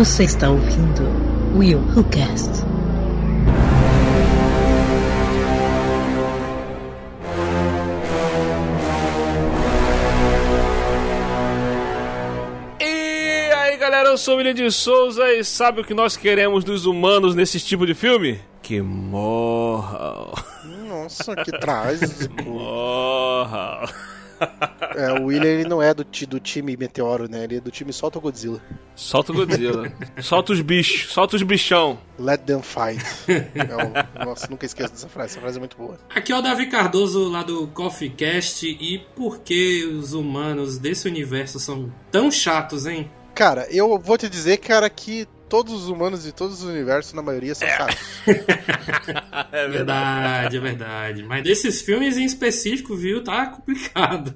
[0.00, 1.02] Você está ouvindo
[1.54, 2.64] Will Who Cast.
[12.80, 16.64] E aí galera, eu sou o William de Souza e sabe o que nós queremos
[16.64, 18.40] dos humanos nesse tipo de filme?
[18.62, 20.32] Que morram.
[20.88, 22.32] Nossa, que trágico.
[22.42, 23.86] Morram.
[24.96, 27.44] É, o William ele não é do, ti- do time Meteoro, né?
[27.44, 28.60] Ele é do time Solta o Godzilla.
[28.96, 29.92] Solta o Godzilla.
[30.20, 31.98] Solta os bichos, solta os bichão.
[32.18, 33.02] Let them fight.
[33.28, 35.32] É o- nossa, nunca esqueço dessa frase.
[35.32, 35.98] Essa frase é muito boa.
[36.14, 41.06] Aqui é o Davi Cardoso lá do Coffee Cast e por que os humanos desse
[41.08, 43.10] universo são tão chatos, hein?
[43.34, 47.20] Cara, eu vou te dizer, cara, que todos os humanos de todos os universos, na
[47.20, 47.96] maioria, são chatos.
[49.52, 51.22] É Verdade, é verdade.
[51.24, 54.32] Mas desses filmes em específico, viu, tá complicado.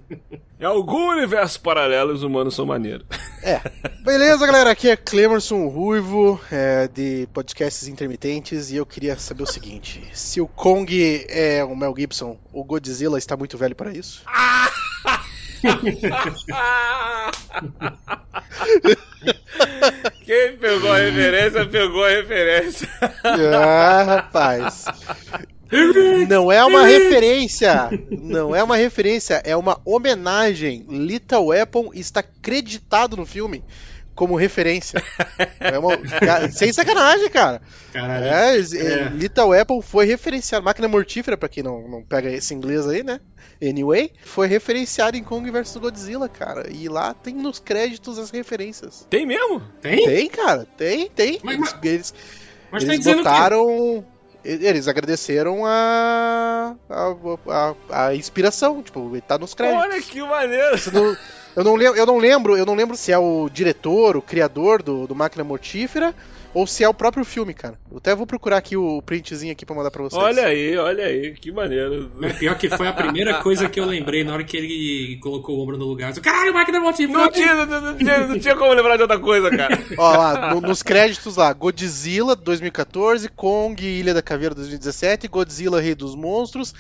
[0.59, 3.07] Em algum universo paralelo, os humanos são maneiros.
[3.43, 3.61] É.
[4.03, 4.71] Beleza, galera?
[4.71, 10.41] Aqui é Clemerson Ruivo, é, de podcasts intermitentes, e eu queria saber o seguinte: se
[10.41, 14.23] o Kong é o Mel Gibson, o Godzilla está muito velho para isso?
[20.25, 22.89] Quem pegou a referência, pegou a referência.
[23.23, 24.87] Ah, rapaz.
[26.29, 27.91] Não é uma referência.
[28.11, 30.85] Não é uma referência, é uma homenagem.
[30.89, 33.65] Little Weapon está creditado no filme
[34.15, 35.03] como referência.
[35.61, 37.61] É uma- ca- Sem sacanagem, cara.
[37.93, 38.25] Caralho.
[38.27, 39.09] É, É.
[39.15, 40.63] Little Weapon foi referenciado.
[40.65, 43.19] Máquina mortífera, pra quem não, não pega esse inglês aí, né?
[43.63, 46.67] Anyway, foi referenciado em Kong vs Godzilla, cara.
[46.71, 49.07] E lá tem nos créditos as referências.
[49.09, 49.63] Tem mesmo?
[49.81, 50.05] Tem?
[50.05, 51.41] Tem, cara, tem, tem.
[51.43, 52.15] Mas- Eles, eles,
[52.71, 53.15] Mas tá eles que.
[53.15, 54.05] botaram.
[54.45, 57.15] Eles agradeceram a, a,
[57.91, 59.83] a, a inspiração, tipo, tá nos créditos.
[59.83, 60.77] Olha que maneiro.
[61.57, 64.83] Eu, não lembro, eu não lembro, eu não lembro se é o diretor, o criador
[64.83, 66.15] do, do Máquina Mortífera,
[66.55, 67.79] ou se é o próprio filme, cara.
[67.91, 70.23] Eu até vou procurar aqui o printzinho aqui pra mandar pra vocês.
[70.23, 72.11] Olha aí, olha aí, que maneiro.
[72.17, 75.59] Mas pior que foi a primeira coisa que eu lembrei na hora que ele colocou
[75.59, 76.15] o ombro no lugar.
[76.17, 77.13] Eu, Caralho, máquina motivo!
[77.13, 79.79] Não tinha, não, não tinha, não tinha como lembrar de outra coisa, cara.
[79.99, 85.95] Ó lá, no- nos créditos lá, Godzilla 2014, Kong Ilha da Caveira 2017, Godzilla Rei
[85.95, 86.75] dos Monstros,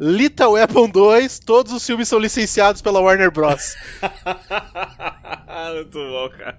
[0.00, 3.74] Little Weapon 2, todos os filmes são licenciados pela Warner Bros.
[5.74, 6.58] Muito bom, cara.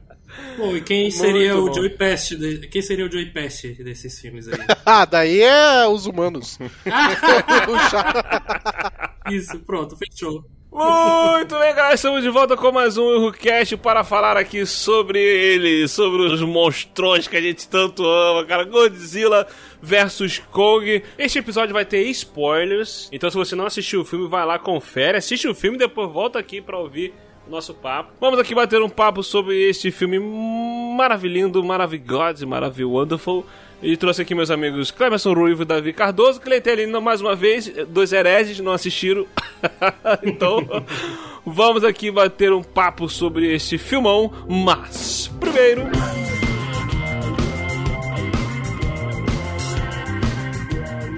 [0.58, 1.74] Pô, e quem seria Muito o bom.
[1.76, 2.36] Joey Pest?
[2.36, 4.60] de- Quem seria o Joey Pest desses filmes aí?
[4.86, 6.58] ah, daí é os humanos.
[9.32, 10.44] Isso, pronto, fechou.
[10.72, 15.88] Muito bem, galera, estamos de volta com mais um ErroCast para falar aqui sobre ele,
[15.88, 18.66] sobre os monstrões que a gente tanto ama, cara.
[18.66, 19.48] Godzilla
[19.82, 21.02] versus Kong.
[21.18, 25.18] Este episódio vai ter spoilers, então se você não assistiu o filme, vai lá, confere,
[25.18, 27.16] assiste o filme e depois volta aqui para ouvir
[27.50, 28.12] nosso papo.
[28.20, 30.20] Vamos aqui bater um papo sobre este filme
[30.96, 33.46] maravilhoso, maravilhoso, maravilhoso, wonderful.
[33.82, 38.12] E trouxe aqui meus amigos Cleberson Ruivo e Davi Cardoso, que mais uma vez, dois
[38.12, 39.26] hereges não assistiram.
[40.22, 40.68] então,
[41.46, 45.84] vamos aqui bater um papo sobre este filmão, mas primeiro.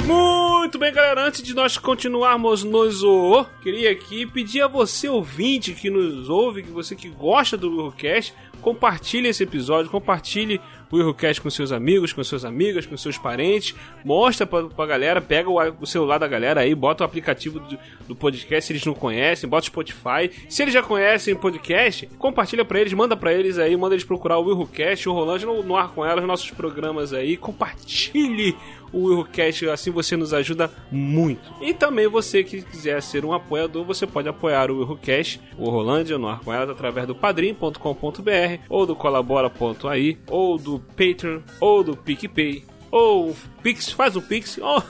[0.05, 1.27] Muito bem, galera.
[1.27, 6.63] Antes de nós continuarmos nos o, queria aqui pedir a você ouvinte que nos ouve,
[6.63, 10.59] que você que gosta do Willcast, compartilhe esse episódio, compartilhe
[10.91, 15.21] o Willcast com seus amigos, com suas amigas, com seus parentes, mostra pra, pra galera,
[15.21, 17.77] pega o, o celular da galera aí, bota o aplicativo do,
[18.09, 20.29] do podcast se eles não conhecem, bota o Spotify.
[20.49, 24.05] Se eles já conhecem o podcast, compartilha pra eles, manda pra eles aí, manda eles
[24.05, 28.55] procurar o Willcast, o Rolando no, no ar com elas, nossos programas aí, compartilhe
[28.93, 31.53] o Willcast, assim você nos ajuda muito.
[31.61, 36.17] E também você que quiser ser um apoiador, você pode apoiar o Willcast, o Rolândia,
[36.17, 41.95] no ar com elas, através do padrim.com.br, ou do colabora.ai, ou do Patreon, ou do
[41.95, 44.83] PicPay, ou Pix, faz o Pix, ou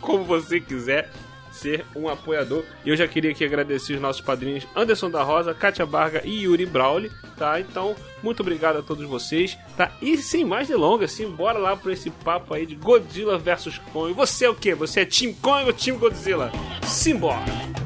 [0.00, 1.10] como você quiser
[1.52, 2.64] ser um apoiador.
[2.84, 6.44] E eu já queria aqui agradecer os nossos padrinhos Anderson da Rosa, Kátia Barga e
[6.44, 7.60] Yuri Brauli, tá?
[7.60, 9.92] Então, muito obrigado a todos vocês, tá?
[10.00, 14.12] E sem mais delongas, sim, bora lá pra esse papo aí de Godzilla versus Kong.
[14.14, 14.74] Você é o quê?
[14.74, 16.50] Você é Team Kong ou Team Godzilla?
[16.84, 17.79] Simbora!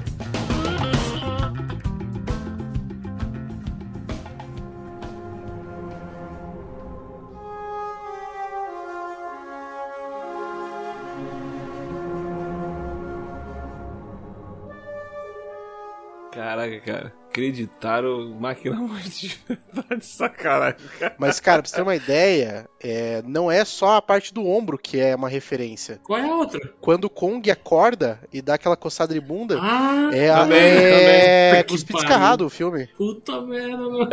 [16.64, 17.23] Caraca, cara.
[17.38, 18.76] Acreditaram máquina.
[19.74, 21.16] Tá de sacanagem, cara.
[21.18, 24.78] Mas, cara, pra você ter uma ideia, é, não é só a parte do ombro
[24.78, 25.98] que é uma referência.
[26.04, 26.60] Qual é a outra?
[26.80, 31.62] Quando o Kong acorda e dá aquela coçada de bunda, Ah, é, a- também, é
[31.64, 31.84] também.
[31.84, 32.86] Descarrado o filme.
[32.96, 34.08] puta merda, mano.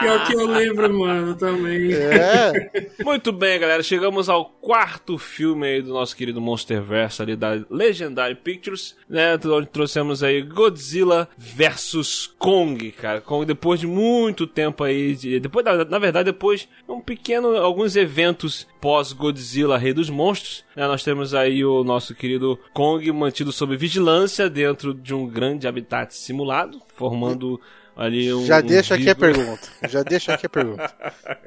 [0.00, 1.92] Pior que eu lembro, mano, também.
[1.92, 2.70] É,
[3.02, 3.82] Muito bem, galera.
[3.82, 9.36] Chegamos ao quarto filme aí do nosso querido Monsterverse ali da Legendary Pictures, né?
[9.44, 13.18] Onde trouxemos aí Godzilla versus Kong, cara.
[13.22, 17.56] Kong depois de muito tempo aí, de- depois da- na verdade depois de um pequeno
[17.56, 20.86] alguns eventos pós Godzilla Rei dos Monstros, né?
[20.86, 26.14] Nós temos aí o nosso querido Kong mantido sob vigilância dentro de um grande habitat
[26.14, 27.58] simulado, formando
[27.96, 29.68] ali um já um deixa aqui a pergunta.
[29.88, 30.94] Já deixa aqui a pergunta.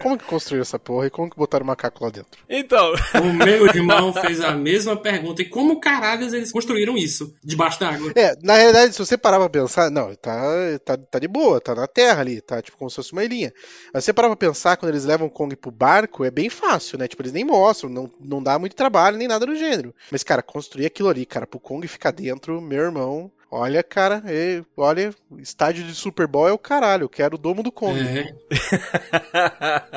[0.01, 2.41] Como que construiu essa porra e como que botaram o macaco lá dentro?
[2.49, 5.41] Então, O meu irmão fez a mesma pergunta.
[5.41, 7.35] E como caralhos eles construíram isso?
[7.43, 8.11] Debaixo d'água?
[8.15, 10.41] É, na realidade, se você parar pra pensar, não, tá,
[10.83, 13.53] tá, tá de boa, tá na terra ali, tá tipo como se fosse uma ilhinha.
[13.93, 16.49] Mas se você parar pra pensar, quando eles levam o Kong pro barco, é bem
[16.49, 17.07] fácil, né?
[17.07, 19.93] Tipo, eles nem mostram, não, não dá muito trabalho, nem nada do gênero.
[20.11, 23.31] Mas, cara, construir aquilo ali, cara, pro Kong ficar dentro, meu irmão.
[23.51, 27.63] Olha, cara, é- olha, estádio de Super Bowl é o caralho, eu quero o domo
[27.63, 27.99] do Kong.
[27.99, 28.31] É.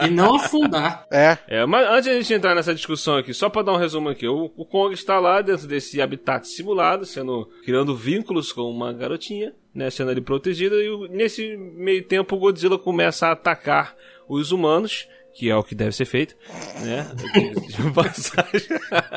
[0.07, 1.07] E não afundar.
[1.13, 3.77] É, É, mas antes de a gente entrar nessa discussão aqui, só pra dar um
[3.77, 8.63] resumo aqui, o, o Kong está lá dentro desse habitat simulado, sendo criando vínculos com
[8.63, 13.95] uma garotinha, né, sendo ali protegida, e nesse meio tempo o Godzilla começa a atacar
[14.29, 16.37] os humanos, que é o que deve ser feito,
[16.81, 17.07] né?
[17.69, 18.69] de passagem.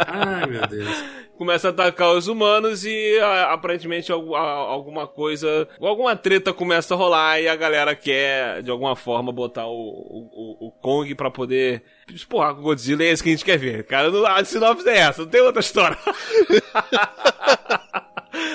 [0.08, 1.04] Ai, meu Deus.
[1.38, 6.98] começa a atacar os humanos e a- aparentemente a- alguma coisa, alguma treta começa a
[6.98, 11.84] rolar e a galera quer de alguma forma botar o, o, o Kong pra poder
[12.14, 13.84] esporrar com o Godzilla e é isso que a gente quer ver.
[13.86, 15.98] Cara, não- a sinopse é essa, não tem outra história.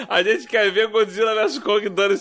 [0.09, 2.15] A gente quer ver Godzilla vs Kong dando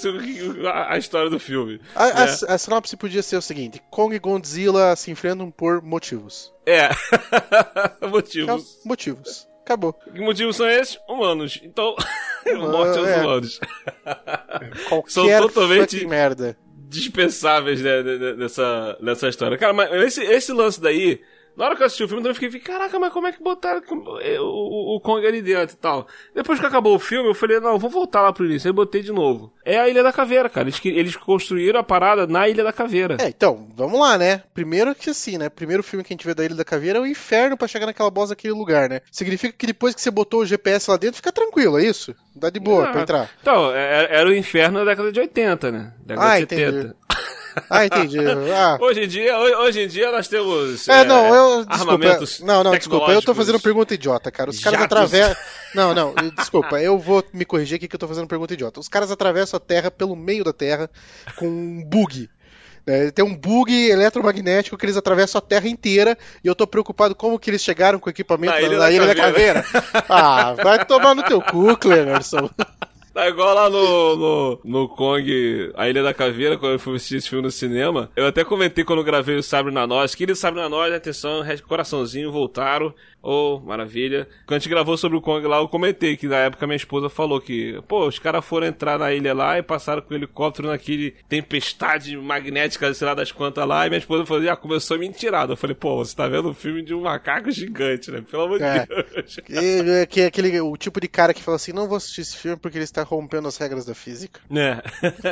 [0.68, 1.80] a, a história do filme.
[1.96, 2.38] a, a- né?
[2.48, 6.54] a sinopse podia ser o seguinte: Kong e Godzilla se enfrentam por motivos.
[6.66, 6.90] É.
[8.08, 8.80] Motivos.
[8.86, 9.48] Motivos.
[9.64, 9.94] Acabou.
[9.94, 10.98] Que motivos são esses?
[11.08, 11.60] Humanos.
[11.64, 11.96] Então,
[12.58, 13.22] morte aos é.
[13.22, 13.60] humanos.
[14.88, 16.58] Qualquer São totalmente- merda.
[16.88, 19.58] dispensáveis né, ne- ne- nessa, nessa história.
[19.58, 21.22] Cara, mas esse, esse lance daí,
[21.60, 23.82] na hora que eu assisti o filme, eu fiquei, caraca, mas como é que botaram
[23.90, 26.08] o, o, o Kong ali dentro e tal?
[26.34, 28.70] Depois que acabou o filme, eu falei, não, vou voltar lá pro início.
[28.70, 29.54] Aí botei de novo.
[29.66, 30.68] É a Ilha da Caveira, cara.
[30.68, 33.18] Eles, eles construíram a parada na Ilha da Caveira.
[33.20, 34.42] É, então, vamos lá, né?
[34.54, 35.50] Primeiro que assim, né?
[35.50, 37.86] Primeiro filme que a gente vê da Ilha da Caveira é o inferno pra chegar
[37.86, 39.02] naquela bosta daquele lugar, né?
[39.12, 42.16] Significa que depois que você botou o GPS lá dentro, fica tranquilo, é isso?
[42.36, 43.30] Dá de boa Ah, pra entrar.
[43.42, 45.94] Então, é- era o inferno da década de 80, né?
[46.06, 46.94] Década Ah, de entendi.
[47.62, 47.66] 70.
[47.70, 48.18] Ah, entendi.
[48.54, 48.78] Ah.
[48.82, 51.66] Hoje em dia, hoje, em dia nós temos É, não, eu.
[51.66, 51.74] Desculpa.
[51.94, 53.12] armamentos Não, não, desculpa.
[53.12, 54.50] Eu tô fazendo pergunta idiota, cara.
[54.50, 55.36] Os caras atravessam.
[55.74, 56.80] Não, não, desculpa.
[56.82, 58.80] Eu vou me corrigir aqui que eu tô fazendo pergunta idiota.
[58.80, 60.90] Os caras atravessam a Terra pelo meio da Terra
[61.36, 62.30] com um bug.
[62.86, 63.12] né?
[63.12, 67.38] Tem um bug eletromagnético que eles atravessam a Terra inteira e eu tô preocupado como
[67.38, 69.64] que eles chegaram com o equipamento Na na, Ilha da Ilha da Caveira.
[69.64, 70.06] Caveira.
[70.10, 72.50] Ah, vai tomar no teu cu, Clemerson.
[73.20, 77.18] Tá igual lá no, no, no Kong, a Ilha da Caveira, quando eu fui assistir
[77.18, 78.10] esse filme no cinema.
[78.16, 80.16] Eu até comentei quando eu gravei o Sabre na Nós.
[80.16, 82.94] Querido Sabre na Nós, atenção, coraçãozinho, voltaram.
[83.22, 84.30] Oh, maravilha.
[84.46, 87.10] Quando a gente gravou sobre o Kong lá, eu comentei que na época minha esposa
[87.10, 90.70] falou que, pô, os caras foram entrar na ilha lá e passaram com o helicóptero
[90.70, 93.86] naquele tempestade magnética, sei lá das quantas lá.
[93.86, 95.52] E minha esposa falou, ah, começou a mentirada.
[95.52, 98.24] Eu falei, pô, você tá vendo um filme de um macaco gigante, né?
[98.32, 98.80] Pelo amor É.
[98.80, 99.38] de Deus.
[99.50, 102.38] E, que é aquele, o tipo de cara que fala assim: não vou assistir esse
[102.38, 104.40] filme porque ele está rompendo as regras da física.
[104.50, 104.82] Né?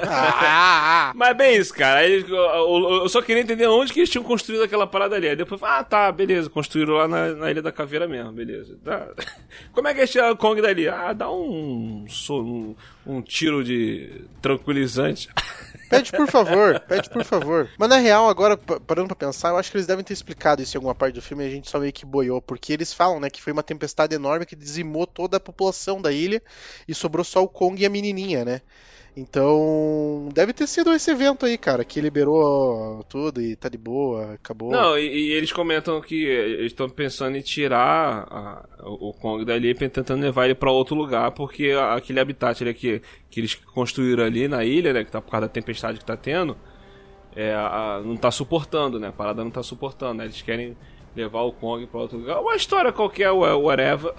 [0.03, 1.99] Ah, Mas é bem isso, cara.
[2.01, 5.29] Aí, eu, eu- eu só queria entender onde que eles tinham construído aquela parada ali.
[5.29, 8.77] Aí depois, ah, tá, beleza, construíram lá na, na Ilha da Caveira mesmo, beleza.
[8.83, 9.07] Tá.
[9.71, 10.87] Como é que eles tiraram o Kong dali?
[10.87, 15.29] Ah, dá um, um, um tiro de tranquilizante.
[15.89, 17.69] Pede por favor, pede por favor.
[17.77, 20.61] Mas na real, agora, pa- parando pra pensar, eu acho que eles devem ter explicado
[20.61, 22.41] isso em alguma parte do filme e a gente só meio que boiou.
[22.41, 26.11] Porque eles falam, né, que foi uma tempestade enorme que dizimou toda a população da
[26.11, 26.41] ilha
[26.87, 28.61] e sobrou só o Kong e a menininha, né?
[29.19, 34.33] Então, deve ter sido esse evento aí, cara, que liberou tudo e tá de boa,
[34.33, 34.71] acabou.
[34.71, 39.73] Não, e, e eles comentam que eles estão pensando em tirar a- o Kong dali,
[39.73, 44.47] tentando levar ele pra outro lugar, porque aquele habitat ali que, que eles construíram ali
[44.47, 46.55] na ilha, né, que tá por causa da tempestade que tá tendo,
[47.35, 49.09] é, a- não tá suportando, né?
[49.09, 50.25] A parada não tá suportando, né?
[50.25, 50.75] Eles querem
[51.15, 52.39] levar o Kong pra outro lugar.
[52.41, 54.13] Uma história qualquer, wha- whatever,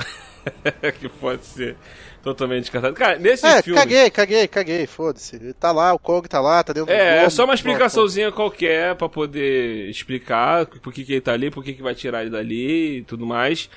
[1.00, 1.76] que pode ser
[2.22, 2.94] totalmente descartada.
[2.94, 3.78] Cara, nesse é, filme...
[3.78, 5.54] caguei, caguei, caguei, foda-se.
[5.54, 8.32] Tá lá, o Kong tá lá, tá dentro do É, é domo, só uma explicaçãozinha
[8.32, 12.22] qualquer pra poder explicar por que, que ele tá ali, por que, que vai tirar
[12.22, 13.70] ele dali e tudo mais.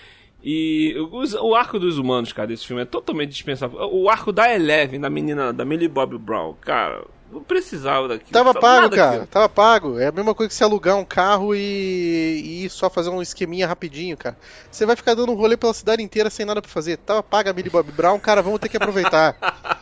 [0.44, 3.78] E os- o arco dos humanos, cara, desse filme é totalmente dispensável.
[3.94, 8.32] O arco da Eleven, da menina, da Millie Bobby Brown, cara, Não precisava daquilo.
[8.32, 9.10] Tava pago, cara.
[9.12, 9.28] daquilo.
[9.28, 10.00] Tava pago.
[10.00, 13.22] É a mesma coisa que você alugar um carro e, e ir só fazer um
[13.22, 14.38] esqueminha rapidinho, cara.
[14.70, 16.98] Você vai ficar dando um rolê pela cidade inteira sem nada pra fazer.
[16.98, 19.38] Tava paga Millie Bob Brown, cara, vamos ter que aproveitar.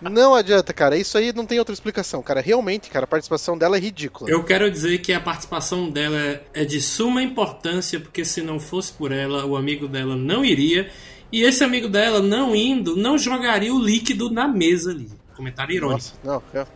[0.00, 0.96] Não adianta, cara.
[0.96, 2.40] Isso aí não tem outra explicação, cara.
[2.40, 4.30] Realmente, cara, a participação dela é ridícula.
[4.30, 8.92] Eu quero dizer que a participação dela é de suma importância, porque se não fosse
[8.92, 10.88] por ela, o amigo dela não iria.
[11.32, 15.10] E esse amigo dela, não indo, não jogaria o líquido na mesa ali.
[15.38, 16.02] Comentário irônico.
[16.24, 16.66] Nossa, não,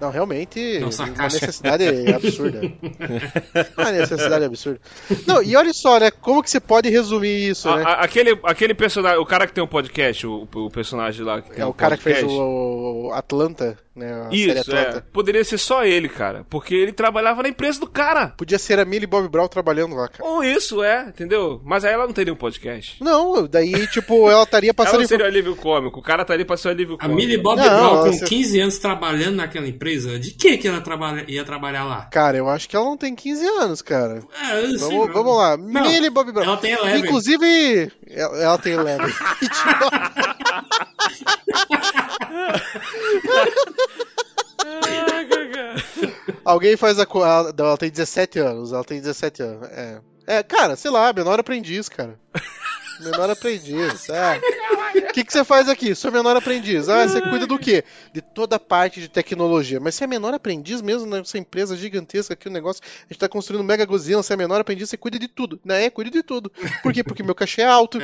[0.00, 1.44] não, realmente, Não, uma sarcástico.
[1.46, 2.60] necessidade absurda.
[3.76, 4.80] uma necessidade absurda.
[5.26, 6.10] Não, e olha só, né?
[6.10, 7.82] Como que você pode resumir isso, A- né?
[7.86, 11.50] a- aquele, aquele personagem, o cara que tem um podcast, o, o personagem lá que
[11.50, 12.40] tem É um o cara que fez podcast.
[12.42, 14.12] o Atlanta, né?
[14.12, 15.02] A série Isso, é.
[15.12, 16.46] Poderia ser só ele, cara.
[16.48, 18.28] Porque ele trabalhava na empresa do cara.
[18.36, 20.28] Podia ser a Millie Bob Brown trabalhando lá, cara.
[20.28, 21.60] Ou isso, é, entendeu?
[21.64, 23.02] Mas aí ela não teria um podcast.
[23.02, 26.00] Não, daí, tipo, ela estaria Ela passando não seria o alívio cômico.
[26.00, 27.16] O cara tá ali pra ser o alívio A cômico.
[27.16, 30.80] Millie Bob Não, Brown, com você- 15 anos trabalhando naquela empresa, de que que ela
[30.80, 32.06] trabalha, ia trabalhar lá?
[32.06, 34.22] Cara, eu acho que ela não tem 15 anos, cara.
[34.50, 35.56] É, eu sei, Vamos, vamos lá.
[35.56, 36.44] Não, Millie Bob Brown.
[36.44, 37.00] ela tem Eleven.
[37.00, 39.10] Inclusive, ela, ela tem Eleven.
[46.44, 47.02] Alguém faz a.
[47.02, 48.72] Ela, ela tem 17 anos.
[48.72, 49.68] Ela tem 17 anos.
[49.68, 50.00] É.
[50.26, 52.18] É, cara, sei lá, menor aprendiz, cara.
[53.00, 54.08] Menor aprendiz.
[54.10, 54.40] É.
[55.08, 55.94] O que, que você faz aqui?
[55.94, 56.88] Sou menor aprendiz.
[56.88, 57.82] Ah, você cuida do quê?
[58.12, 59.80] De toda a parte de tecnologia.
[59.80, 62.82] Mas você é menor aprendiz mesmo nessa empresa gigantesca aqui, o negócio.
[62.84, 65.58] A gente tá construindo mega Godzilla, você é menor aprendiz, você cuida de tudo.
[65.64, 65.86] Né?
[65.86, 66.52] É, cuida de tudo.
[66.82, 67.02] Por quê?
[67.02, 67.98] Porque meu cachê é alto.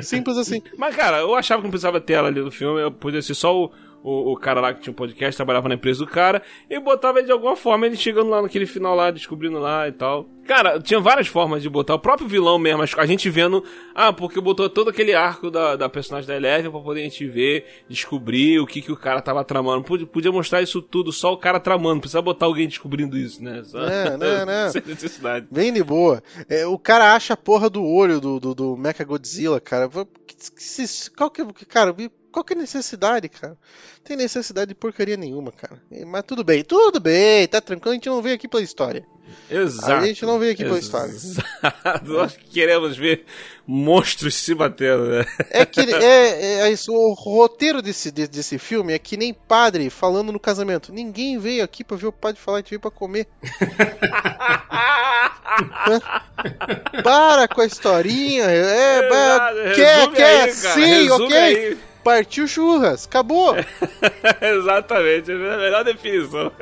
[0.00, 0.62] Simples assim.
[0.78, 2.80] Mas, cara, eu achava que não precisava ter ela ali no filme.
[2.80, 5.74] Eu podia ser só o, o, o cara lá que tinha um podcast, trabalhava na
[5.74, 9.10] empresa do cara, e botava ele de alguma forma, ele chegando lá naquele final lá,
[9.10, 10.28] descobrindo lá e tal.
[10.44, 11.94] Cara, tinha várias formas de botar.
[11.94, 13.62] O próprio vilão mesmo, a gente vendo.
[13.94, 17.24] Ah, porque botou todo aquele arco da, da personagem da Eleven pra poder a gente
[17.28, 19.84] ver, descobrir o que, que o cara tava tramando.
[19.84, 21.94] Podia, podia mostrar isso tudo, só o cara tramando.
[21.94, 23.62] Não precisava botar alguém descobrindo isso, né?
[23.64, 23.78] Só...
[23.84, 24.68] É, né, né.
[24.70, 25.46] Sem necessidade.
[25.48, 26.20] Bem de boa.
[26.48, 29.88] É, o cara acha a porra do olho do, do, do Mecha Godzilla, cara.
[29.88, 31.94] Que- que- Qual que, cara,
[32.32, 33.52] qual que é a necessidade, cara?
[33.52, 35.80] Não tem necessidade de porcaria nenhuma, cara.
[35.90, 39.04] É, Mas tudo bem, tudo bem, tá tranquilo, a gente não veio aqui pela história.
[39.50, 39.92] Exato.
[39.92, 41.10] A gente não veio aqui pela história.
[41.12, 42.04] Exato.
[42.04, 43.24] Nós queremos ver
[43.66, 45.24] monstros se batendo, né?
[45.50, 49.88] É que é, é isso, o roteiro desse, de- desse filme é que nem padre
[49.88, 50.92] falando no casamento.
[50.92, 53.26] Ninguém veio aqui pra ver o padre falar, a gente veio pra comer.
[57.02, 58.44] Para com a historinha.
[58.44, 61.36] É, ba- quer, quer, aí, sim, Resume ok.
[61.36, 61.78] aí.
[62.02, 63.54] Partiu churras, acabou.
[64.40, 66.52] Exatamente, é a melhor definição.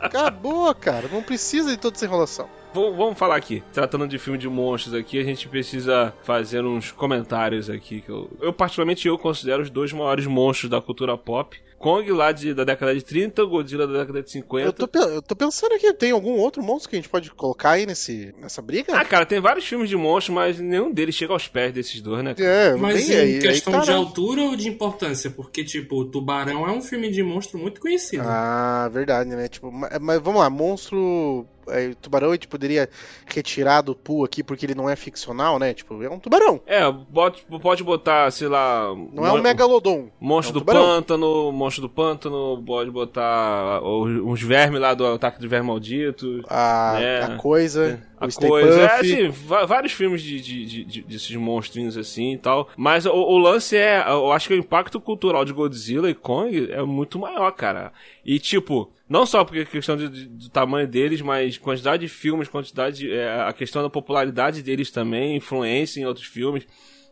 [0.00, 1.08] Acabou, cara.
[1.12, 2.48] Não precisa de toda essa enrolação.
[2.72, 3.62] Vamos vamos falar aqui.
[3.72, 8.00] Tratando de filme de monstros aqui, a gente precisa fazer uns comentários aqui.
[8.00, 11.60] Que eu, eu, particularmente, eu considero os dois maiores monstros da cultura pop.
[11.80, 14.66] Kong lá de, da década de 30, Godzilla da década de 50.
[14.66, 17.70] Eu tô, eu tô pensando aqui, tem algum outro monstro que a gente pode colocar
[17.70, 18.94] aí nesse, nessa briga?
[18.94, 22.22] Ah, cara, tem vários filmes de monstros, mas nenhum deles chega aos pés desses dois,
[22.22, 22.34] né?
[22.34, 22.46] cara?
[22.46, 25.30] É, Mas em aí, aí questão tá, de altura ou de importância?
[25.30, 28.24] Porque, tipo, o Tubarão é um filme de monstro muito conhecido.
[28.26, 29.48] Ah, verdade, né?
[29.48, 31.46] Tipo, ma- mas, vamos lá, monstro.
[31.68, 32.88] É, tubarão a gente poderia
[33.26, 35.72] retirar do pool aqui porque ele não é ficcional, né?
[35.74, 36.60] Tipo, é um tubarão.
[36.66, 38.94] É, bote- pode botar, sei lá.
[39.12, 40.08] Não é um megalodon.
[40.20, 40.82] Monstro é um do tubarão.
[40.82, 46.42] pântano, monstro do pântano, pode botar os- uns vermes lá do ataque de verme maldito.
[46.48, 47.22] A, É.
[47.24, 48.02] a coisa.
[48.20, 49.28] A o coisa, é assim,
[49.66, 52.68] vários filmes de, de, de- de- desses monstrinhos assim e tal.
[52.76, 56.70] Mas o, o lance é, eu acho que o impacto cultural de Godzilla e Kong
[56.70, 57.92] é muito maior, cara.
[58.24, 62.08] E tipo, não só porque a questão de- de- do tamanho deles, mas quantidade de
[62.12, 66.66] filmes, quantidade, é, a questão da popularidade deles também, influência em outros filmes,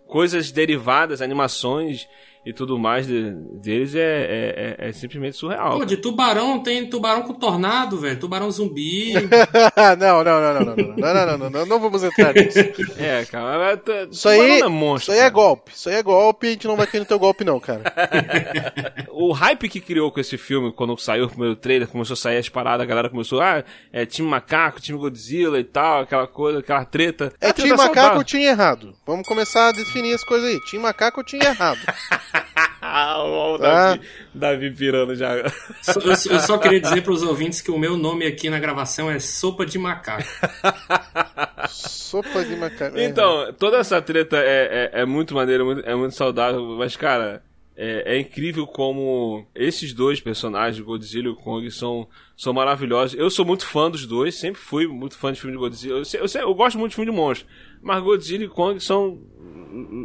[0.08, 2.08] coisas derivadas, animações
[2.46, 5.72] e tudo mais de- deles é, é, é- é simplesmente surreal.
[5.72, 5.86] Pô, cara.
[5.86, 8.18] de tubarão tem tubarão com tornado, velho.
[8.18, 9.12] Tubarão zumbi.
[9.98, 12.58] não, não, não, não, não, não, não, não, não, não, não, não vamos entrar nisso.
[12.98, 15.72] É, cara, mas, é- Isso aí, tubarão não é monstro, isso aí é golpe.
[15.74, 17.82] Isso aí é golpe, a gente não vai cair no teu golpe, não, cara.
[19.10, 22.38] O hype que criou com esse filme, quando saiu o primeiro trailer, começou a sair
[22.38, 23.62] as paradas, a galera começou, ah,
[23.92, 27.32] é time macaco, time Godzilla e tal, aquela coisa, aquela treta.
[27.40, 28.24] É treta Macaco ou.
[28.24, 28.94] Team Errado?
[29.06, 30.60] Vamos começar a definir as coisas aí.
[30.60, 31.78] Team Macaco ou Team Errado?
[32.80, 33.58] O Ah.
[33.58, 34.00] Davi,
[34.34, 35.36] Davi pirando já.
[35.36, 35.44] Eu,
[36.30, 39.66] eu só queria dizer pros ouvintes que o meu nome aqui na gravação é Sopa
[39.66, 40.22] de Macaco.
[41.68, 42.96] Sopa de macaco.
[42.96, 43.04] é.
[43.04, 47.42] Então, toda essa treta é, é, é muito maneira, é muito saudável, mas, cara,
[47.76, 53.18] é, é incrível como esses dois personagens, Godzilla e o Kong, são, são maravilhosos.
[53.18, 55.98] Eu sou muito fã dos dois, sempre fui muito fã de filme de Godzilla.
[56.14, 57.46] Eu, eu, eu gosto muito de filme de monstro,
[57.82, 59.20] mas Godzilla e Kong são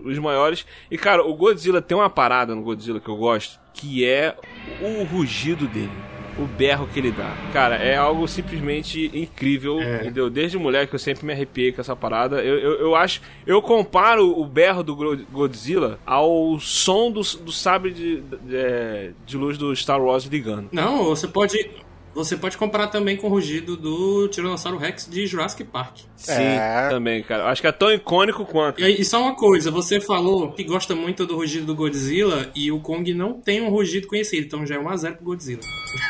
[0.06, 0.66] os maiores.
[0.92, 4.36] E, cara, o Godzilla tem uma parada no Godzilla que eu gosto, que é
[4.82, 5.92] o rugido dele.
[6.36, 7.32] o berro que ele dá.
[7.54, 9.98] Cara, é algo simplesmente incrível, É.
[10.02, 10.32] entendeu?
[10.32, 12.42] Desde moleque eu sempre me arrepiei com essa parada.
[12.44, 13.22] Eu, eu, eu acho.
[13.46, 14.96] Eu comparo o berro do
[15.32, 20.70] Godzilla ao som do, do sabre de, de, de luz do Star Wars ligando.
[20.72, 21.70] Não, você pode.
[22.14, 25.98] Você pode comparar também com o rugido do Tiranossauro Rex de Jurassic Park.
[26.16, 26.88] Sim, É.
[26.90, 27.46] também, cara.
[27.50, 28.80] Acho que é tão icônico quanto.
[28.80, 32.72] E, e só uma coisa, você falou que gosta muito do rugido do Godzilla e
[32.72, 35.62] o Kong não tem um rugido conhecido, então já é 1x0 pro Godzilla.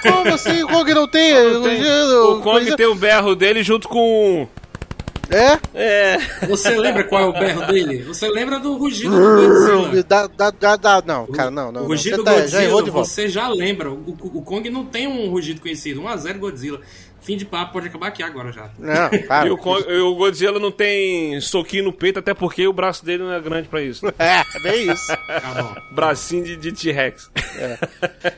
[0.02, 0.64] Como assim?
[0.64, 1.34] O Kong não tem?
[1.62, 4.48] Tem- o o Kong tem o berro dele junto com.
[5.30, 5.58] É?
[5.74, 6.18] É.
[6.48, 8.04] Você lembra qual é o berro dele?
[8.04, 10.04] Você lembra do rugido do Godzilla?
[10.04, 11.72] Dá, dá, dá, dá, não, cara, não, não.
[11.72, 11.88] o não.
[11.88, 13.90] rugido Você do tá- Godzilla, já você já lembra.
[13.90, 16.02] O, o- o Kong não tem um rugido conhecido.
[16.02, 16.82] 1x0 Godzilla.
[17.24, 18.70] Fim de papo, pode acabar aqui agora já.
[18.78, 19.48] Não, para.
[19.48, 23.04] E o, Kong- e o Godzilla não tem soquinho no peito, até porque o braço
[23.06, 24.06] dele não é grande pra isso.
[24.20, 25.08] É, bem isso.
[25.08, 25.82] Tá.
[25.92, 27.30] Bracinho de, de T-Rex.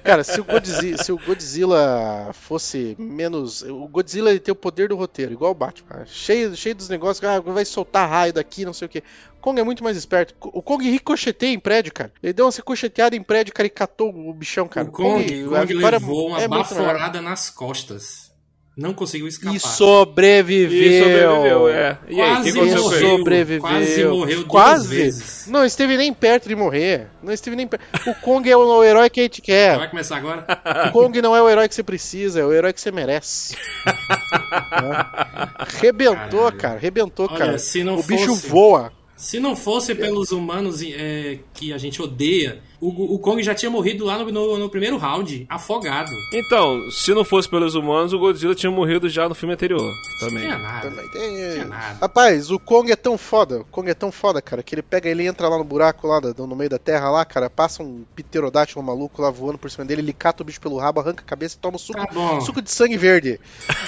[0.04, 3.62] Cara, se o, Godzilla, se o Godzilla fosse menos.
[3.64, 6.06] O Godzilla ele tem o poder do roteiro, igual o Batman.
[6.06, 9.00] Cheio, cheio dos negócios, ah, vai soltar raio daqui, não sei o que.
[9.00, 10.34] O Kong é muito mais esperto.
[10.42, 12.12] O Kong ricocheteia em prédio, cara.
[12.22, 14.88] Ele deu uma ricocheteada em prédio, cara, e catou o bichão, cara.
[14.88, 18.32] o Kong, Kong vitória levou uma é baforada nas costas.
[18.78, 19.56] Não conseguiu escapar.
[19.56, 20.82] E sobreviveu.
[20.82, 21.98] E sobreviveu, é.
[22.10, 23.18] E aí, que Quase aconteceu com morreu.
[23.18, 23.62] sobreviveu.
[23.62, 24.88] Quase morreu duas Quase.
[24.96, 25.48] vezes.
[25.48, 27.08] Não esteve nem perto de morrer.
[27.24, 27.84] Não esteve nem perto.
[28.10, 29.78] O Kong é o herói que a gente quer.
[29.78, 30.46] Vai começar agora?
[30.90, 33.56] O Kong não é o herói que você precisa, é o herói que você merece.
[33.88, 35.76] É.
[35.82, 36.58] Rebentou, Caralho.
[36.58, 36.80] cara.
[36.80, 37.58] Rebentou, Olha, cara.
[37.58, 38.92] se não o bicho fosse- voa.
[39.16, 43.70] Se não fosse pelos humanos é, que a gente odeia, o, o Kong já tinha
[43.70, 46.12] morrido lá no, no- no primeiro round, afogado.
[46.34, 49.82] Então, se não fosse pelos humanos, o Godzilla tinha morrido já no filme anterior.
[50.22, 50.44] Não Também.
[50.44, 50.90] tinha nada.
[50.90, 51.98] Também tem- tinha nada.
[52.02, 53.60] Rapaz, o Kong é tão foda.
[53.62, 56.20] O Kong é tão foda, cara, que ele pega, ele entra lá no buraco lá
[56.22, 60.02] no meio da terra lá, cara, passa um pterodátilo maluco lá voando por cima dele,
[60.02, 62.62] ele cata o bicho pelo rabo, arranca a cabeça e toma o suco, Tá suco
[62.62, 63.40] de sangue verde.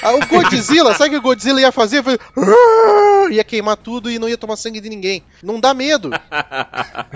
[0.02, 2.04] Ah, o Godzilla, sabe o que o Godzilla ia fazer?
[2.04, 5.22] Foi- "Ah!" Ia queimar tudo e não ia tomar sangue de ninguém.
[5.44, 6.10] Não dá medo.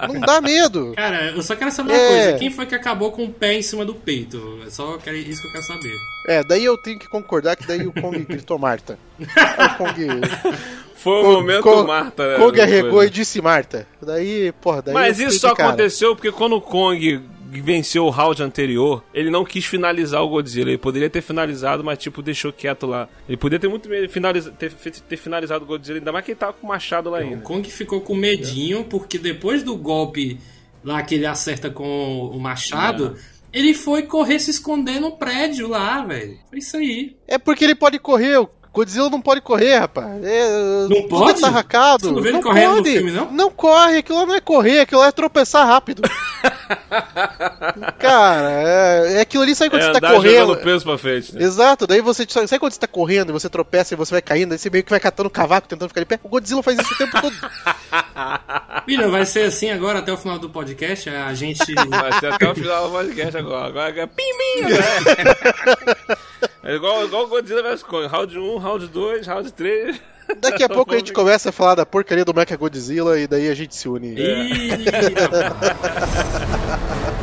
[0.07, 0.93] Não dá medo.
[0.95, 2.07] Cara, eu só quero saber uma É.
[2.23, 2.39] coisa.
[2.39, 4.59] Quem foi que acabou com o pé em cima do peito?
[4.65, 5.95] É só quero- isso que eu quero saber.
[6.27, 8.97] É, daí eu tenho que concordar que daí o Kong gritou Marta.
[9.19, 9.95] O Kong,
[10.95, 12.37] Foi o Kong- momento Kong- Marta, né?
[12.43, 13.07] Kong arregou coisa.
[13.07, 13.87] e disse Marta.
[14.01, 17.21] Daí, porra, daí Mas isso só aconteceu porque quando o Kong
[17.53, 20.69] venceu o round anterior, ele não quis finalizar o Godzilla.
[20.69, 23.09] Ele poderia ter finalizado, mas tipo, deixou quieto lá.
[23.27, 26.53] Ele poderia ter muito finaliza- ter, ter finalizado o Godzilla, ainda mais que ele tava
[26.53, 27.37] com o machado lá O ainda.
[27.41, 30.39] Kong ficou com medinho, porque depois do golpe
[30.83, 33.15] lá que ele acerta com o machado,
[33.53, 36.37] ele foi correr se esconder no prédio lá, velho.
[36.49, 37.15] Foi isso aí.
[37.27, 38.37] É porque ele pode correr.
[38.39, 40.23] O Godzilla não pode correr, rapaz.
[40.23, 41.37] É, Não pode?
[41.39, 42.07] é tarracado.
[42.07, 42.91] Você não vê ele não correndo no pode.
[42.91, 43.31] filme, não?
[43.31, 43.97] Não corre.
[43.97, 44.79] Aquilo lá não é correr.
[44.79, 46.01] Aquilo lá é tropeçar rápido.
[47.99, 50.57] Cara, é, é aquilo ali, sabe quando É você tá correndo?
[50.57, 51.33] peso pra frente.
[51.35, 51.43] né?
[51.43, 52.25] Exato, daí você.
[52.27, 54.83] Sabe quando você tá correndo e você tropeça e você vai caindo, aí você meio
[54.83, 56.19] que vai catando o cavaco tentando ficar de pé?
[56.23, 57.35] O Godzilla faz isso o tempo todo.
[58.87, 61.09] William, vai ser assim agora até o final do podcast.
[61.09, 61.61] A gente.
[61.89, 63.67] Vai ser até o final do podcast agora.
[63.67, 64.79] Agora é pim, pim, né?
[66.63, 68.07] É igual, igual o Godzilla vs Kong.
[68.07, 70.01] Round 1, round 2, round 3.
[70.39, 73.49] Daqui a pouco a gente começa a falar da porcaria do Mecha Godzilla e daí
[73.49, 74.13] a gente se une.
[74.15, 74.17] Ih,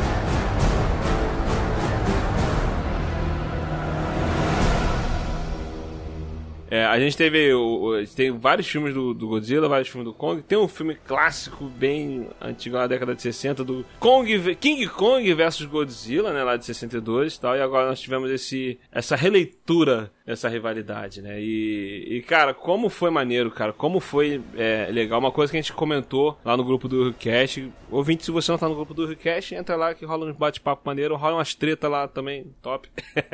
[6.71, 10.13] É, a gente teve o, o- tem vários filmes do, do Godzilla, vários filmes do
[10.13, 10.43] Kong.
[10.43, 15.65] Tem um filme clássico bem antigo da década de 60 do Kong, King Kong versus
[15.65, 17.55] Godzilla, né, lá de 62 e tal.
[17.57, 21.41] E agora nós tivemos esse essa releitura dessa rivalidade, né?
[21.41, 25.19] E, e, cara, como foi maneiro, cara, como foi é, legal.
[25.19, 27.71] Uma coisa que a gente comentou lá no grupo do Request.
[27.89, 30.83] Ouvinte, se você não tá no grupo do Request, entra lá que rola uns bate-papo
[30.85, 32.87] maneiro, rola umas treta lá também, top.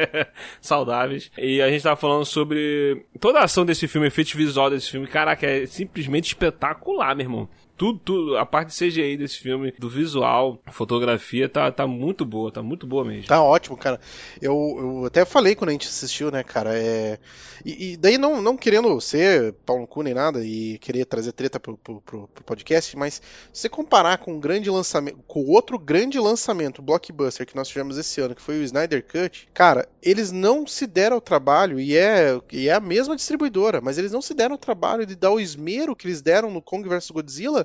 [0.62, 1.29] Saudáveis.
[1.38, 5.05] E a gente tava falando sobre toda a ação desse filme, efeito visual desse filme.
[5.05, 7.49] Caraca, é simplesmente espetacular, meu irmão.
[7.77, 12.63] Tudo, tudo, a parte CGI desse filme, do visual, fotografia, tá, tá muito boa, tá
[12.63, 13.27] muito boa mesmo.
[13.27, 13.99] Tá ótimo, cara.
[14.41, 16.71] Eu, eu até falei quando a gente assistiu, né, cara?
[16.77, 17.19] É...
[17.65, 21.31] E, e daí não, não querendo ser pau no cu nem nada e querer trazer
[21.31, 23.15] treta pro, pro, pro- pro podcast, mas
[23.51, 27.97] se você comparar com um grande lançamento, com outro grande lançamento, blockbuster, que nós tivemos
[27.97, 31.97] esse ano, que foi o Snyder Cut, cara, eles não se deram o trabalho, e
[31.97, 35.31] é, e é a mesma distribuidora, mas eles não se deram o trabalho de dar
[35.31, 37.64] o esmero que eles deram no Kong vs Godzilla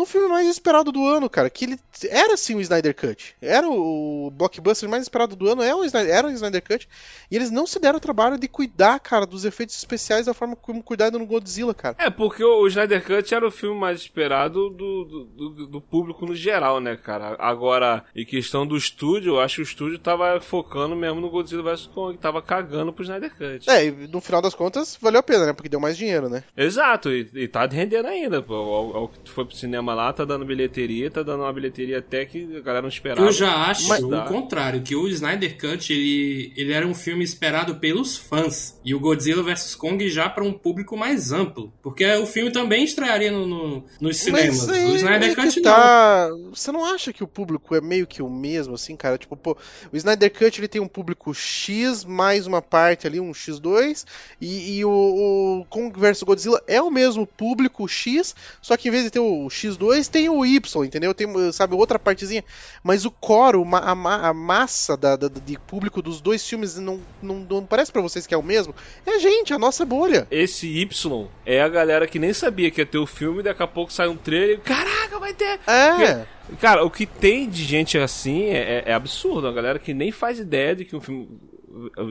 [0.00, 1.50] no filme mais esperado do ano, cara.
[1.50, 3.36] Que ele era sim o Snyder Cut.
[3.40, 6.88] Era o blockbuster mais esperado do ano, era o Snyder, era o Snyder Cut.
[7.30, 10.56] E eles não se deram o trabalho de cuidar, cara, dos efeitos especiais da forma
[10.56, 11.96] como cuidaram no Godzilla, cara.
[11.98, 16.24] É, porque o Snyder Cut era o filme mais esperado do, do, do, do público
[16.24, 17.36] no geral, né, cara?
[17.38, 21.62] Agora, em questão do estúdio, eu acho que o estúdio tava focando mesmo no Godzilla
[21.62, 23.68] vs Kong, tava cagando pro Snyder Cut.
[23.68, 25.52] É, e no final das contas, valeu a pena, né?
[25.52, 26.42] Porque deu mais dinheiro, né?
[26.56, 28.40] Exato, e, e tá rendendo ainda.
[28.40, 31.98] Pô, ao, ao que foi pro cinema lá, tá dando bilheteria, tá dando uma bilheteria
[31.98, 33.26] até que a galera não esperava.
[33.26, 37.24] Eu já acho Mas o contrário, que o Snyder Cut ele, ele era um filme
[37.24, 42.04] esperado pelos fãs e o Godzilla vs Kong já para um público mais amplo, porque
[42.16, 44.66] o filme também estrearia no, no- nos cinemas.
[44.66, 45.62] Mas o Snyder é Cut não.
[45.62, 46.28] tá...
[46.52, 49.16] Você não acha que o público é meio que o mesmo, assim, cara?
[49.18, 49.56] Tipo, pô,
[49.92, 54.04] o Snyder Cut ele tem um público X mais uma parte ali, um X2,
[54.40, 54.90] e, e o,
[55.60, 59.18] o Kong vs Godzilla é o mesmo público X, só que em vez de ter
[59.20, 61.12] o X2, tem o Y, entendeu?
[61.14, 62.44] Tem, sabe, outra partezinha.
[62.82, 67.00] Mas o coro, a, ma- a massa da, da- de público dos dois filmes não,
[67.22, 68.74] não, não parece pra vocês que é o mesmo?
[69.06, 70.26] É a gente, a nossa bolha.
[70.30, 73.66] Esse Y é a galera que nem sabia que ia ter o filme, daqui a
[73.66, 74.60] pouco sai um trailer.
[74.60, 75.58] Caraca, vai ter!
[75.66, 76.26] É.
[76.60, 79.46] Cara, o que tem de gente assim é, é- é absurdo.
[79.46, 81.28] A galera que nem faz ideia de que um filme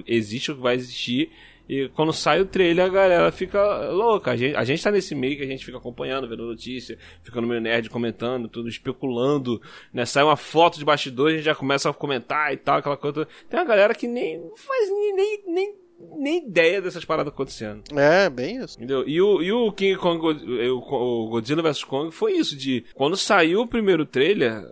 [0.08, 1.32] existe ou que vai existir.
[1.70, 4.32] E quando sai o trailer, a galera fica louca.
[4.32, 7.40] A gente, a gente tá nesse meio que a gente fica acompanhando, vendo notícia, fica
[7.40, 9.62] no meio nerd comentando, tudo especulando,
[9.94, 10.04] né?
[10.04, 13.28] Sai uma foto de bastidor, a gente já começa a comentar e tal, aquela coisa.
[13.48, 15.76] Tem uma galera que nem faz nem, nem, nem,
[16.18, 17.84] nem ideia dessas paradas acontecendo.
[17.96, 18.76] É, bem isso.
[18.76, 19.08] Entendeu?
[19.08, 20.26] E o, e o King Kong,
[20.72, 24.64] o, Godzilla vs Kong foi isso, de quando saiu o primeiro trailer,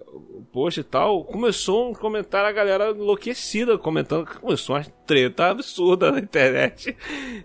[0.52, 6.12] post e tal, começou um comentário, a galera enlouquecida comentando, que começou uma treta absurda
[6.12, 6.96] na internet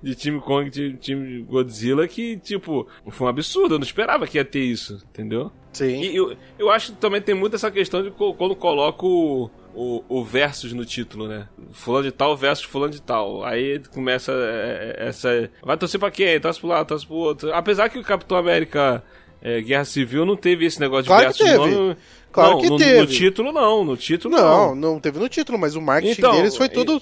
[0.03, 4.39] de time Kong e time Godzilla, que, tipo, foi um absurdo, eu não esperava que
[4.39, 5.53] ia ter isso, entendeu?
[5.73, 6.03] Sim.
[6.03, 10.05] E eu, eu acho que também tem muito essa questão de quando coloca o, o,
[10.07, 11.49] o versus no título, né?
[11.73, 13.43] Fulano de tal versus fulano de tal.
[13.45, 15.51] Aí começa é, é, essa.
[15.63, 16.39] Vai torcer pra quem?
[16.41, 17.53] Torce pro lado, torce pro outro.
[17.55, 19.03] Apesar que o Capitão América
[19.43, 21.97] é, Guerra Civil não teve esse negócio de Claro que teve.
[22.33, 22.99] Claro não, que no, teve.
[23.01, 24.93] No título não, no título Não, não.
[24.93, 26.99] não teve no título, mas o marketing Então, deles foi e- todo,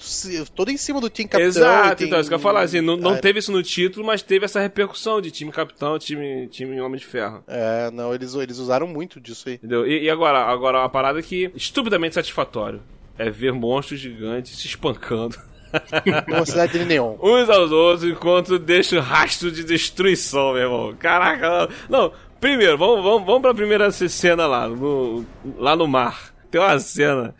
[0.53, 1.47] todo em cima do Team Capitão.
[1.47, 3.63] Exato, tem- então, isso que eu ia falar, assim, não, não É, teve isso no
[3.63, 7.41] título, mas teve essa repercussão de time Capitão, time, time Homem de Ferro.
[7.47, 9.55] É, não, eles, eles usaram muito disso aí.
[9.55, 9.87] Entendeu?
[9.87, 12.81] E, e agora, agora uma parada que estupidamente satisfatório
[13.17, 15.37] é ver monstros gigantes se espancando
[16.27, 17.15] Numa cidade de neon.
[17.23, 20.93] uns aos outros enquanto deixa rastro de destruição, meu irmão.
[20.99, 22.11] Caraca, não.
[22.41, 25.23] Primeiro, vamos, vamos, vamos pra primeira cena lá, no,
[25.57, 26.33] lá no mar.
[26.49, 27.33] Tem uma cena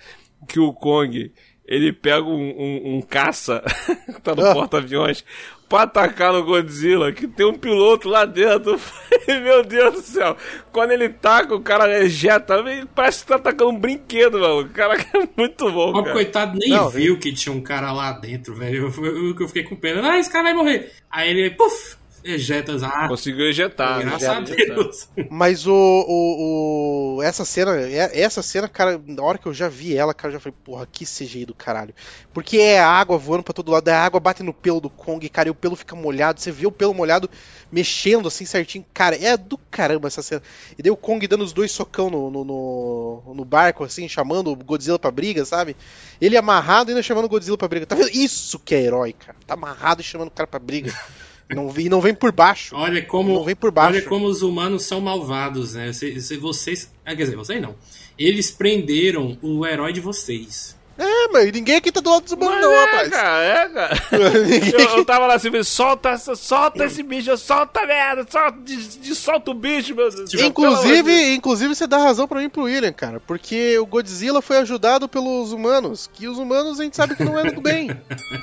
[0.47, 1.33] que o Kong
[1.65, 3.63] ele pega um, um- um caça
[4.05, 4.53] que tá no Ah.
[4.53, 5.25] porta-aviões
[5.67, 8.77] pra atacar no Godzilla, que tem um piloto lá dentro.
[9.27, 10.35] Meu Deus do céu.
[10.71, 12.61] Quando ele taca, o cara ejeta,
[12.93, 14.61] parece que tá atacando um brinquedo, mano.
[14.61, 18.11] O cara é muito bom, O coitado nem Não, viu que tinha um cara lá
[18.11, 18.91] dentro, velho.
[18.97, 20.07] Eu, eu, eu fiquei com pena.
[20.11, 20.91] Ah, esse cara vai morrer.
[21.09, 23.97] Aí ele, puf, ejeta as ah, Conseguiu ejetar.
[23.99, 24.05] né?
[24.05, 24.39] graças a.
[24.41, 25.09] Deus.
[25.29, 27.79] Mas o, o, o- Essa cena.
[27.79, 30.55] é- Essa cena, cara, na hora que eu já vi ela, cara, eu já falei,
[30.63, 31.93] porra, que CGI do caralho.
[32.33, 35.49] Porque é água voando pra todo lado, a água bate no pelo do Kong, cara,
[35.49, 36.39] e o pelo fica molhado.
[36.39, 37.29] Você vê o pelo molhado
[37.71, 38.85] mexendo assim certinho.
[38.93, 40.41] Cara, é do caramba essa cena.
[40.77, 44.51] E daí o Kong dando os dois socão no, no, no, no barco, assim, chamando
[44.51, 45.75] o Godzilla pra briga, sabe?
[46.19, 47.85] Ele amarrado e ainda chamando o Godzilla pra briga.
[47.85, 48.09] Tá vendo?
[48.09, 49.37] Isso que é herói, cara.
[49.45, 50.93] Tá amarrado e chamando o cara pra briga.
[51.55, 52.75] Não, vi- não vem por baixo.
[52.75, 53.95] Olha como, Não vem por baixo.
[53.97, 55.91] olha como os humanos são malvados, né?
[55.93, 56.91] Se, se vocês.
[57.05, 57.75] ah, Quer dizer, vocês não.
[58.17, 60.79] Eles prenderam o herói de vocês.
[60.97, 63.09] É, mas ninguém aqui tá do lado dos humanos, Mas não, é, rapaz.
[63.09, 63.97] cara, é, cara.
[64.91, 69.15] Eu, eu tava lá assim, solta, solta esse bicho, solta a merda, solta, de, de-
[69.15, 70.31] solta o bicho, meu Deus.
[70.35, 73.19] Inclusive, inclusive, você dá razão pra mim e pro William, cara.
[73.25, 76.07] Porque o Godzilla foi ajudado pelos humanos.
[76.13, 77.89] Que os humanos a gente sabe que não é do bem.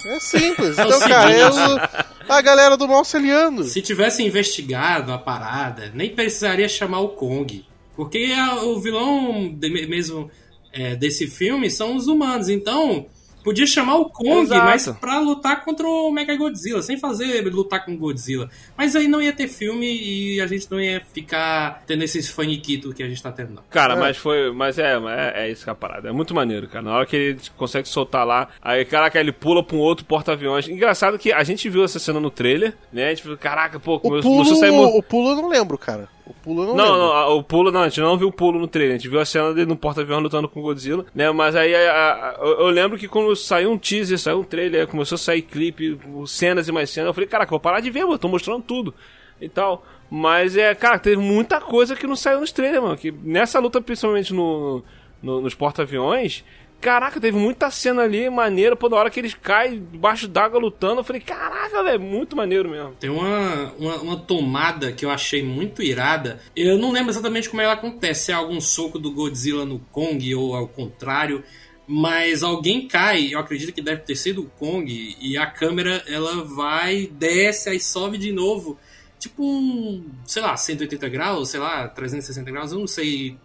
[0.06, 0.78] É simples.
[0.78, 1.80] É o Então, cara, é o-
[2.28, 3.64] a galera do mal se aliando.
[3.64, 7.64] Se tivesse investigado a parada, nem precisaria chamar o Kong.
[7.96, 10.30] Porque a- o vilão de- mesmo
[10.72, 12.48] é, desse filme são os humanos.
[12.48, 13.06] Então,
[13.48, 14.64] podia chamar o Kong, Exato.
[14.64, 18.50] mas pra lutar contra o Mega Godzilla, sem fazer lutar com o Godzilla.
[18.76, 22.92] Mas aí não ia ter filme e a gente não ia ficar tendo esses faniquitos
[22.92, 23.62] que a gente tá tendo, não.
[23.70, 23.98] Cara, É.
[23.98, 24.52] mas foi.
[24.52, 26.08] Mas é, é, é isso que é a parada.
[26.08, 26.84] É muito maneiro, cara.
[26.84, 30.68] Na hora que ele consegue soltar lá, aí, caraca, ele pula pra um outro porta-aviões.
[30.68, 33.06] Engraçado que a gente viu essa cena no trailer, né?
[33.06, 34.96] A gente viu, caraca, pô, O começou, pulo, muito.
[34.98, 36.08] o pulo eu não lembro, cara.
[36.28, 38.68] O pulo não, Não, não, o pulo não, a gente não viu o pulo no
[38.68, 41.30] trailer, a gente viu a cena dele no porta-avião lutando com o Godzilla, né?
[41.32, 45.16] Mas aí a- a- eu lembro que quando saiu um teaser, saiu um trailer, começou
[45.16, 48.18] a sair clipe, cenas e mais cenas, eu falei, caraca, vou parar de ver, mano,
[48.18, 48.92] tô mostrando tudo
[49.40, 49.84] e tal.
[50.10, 52.96] Mas é, cara, teve muita coisa que não saiu nos trailers, mano.
[52.96, 54.82] Que nessa luta, principalmente no,
[55.22, 56.44] no nos porta-aviões,
[56.80, 58.76] Caraca, teve muita cena ali maneira.
[58.76, 62.70] Pô, na hora que eles caem debaixo d'água lutando, eu falei, caraca, velho, muito maneiro
[62.70, 62.94] mesmo.
[63.00, 66.40] Tem uma, uma, uma, tomada que eu achei muito irada.
[66.54, 68.26] Eu não lembro exatamente como ela acontece.
[68.26, 71.42] Se é algum soco do Godzilla no Kong ou ao contrário.
[71.90, 76.44] Mas alguém cai, eu acredito que deve ter sido o Kong, e a câmera ela
[76.44, 78.78] vai, desce, aí sobe de novo.
[79.18, 83.38] Tipo um, sei lá, 180 graus, sei lá, 360 graus, eu não sei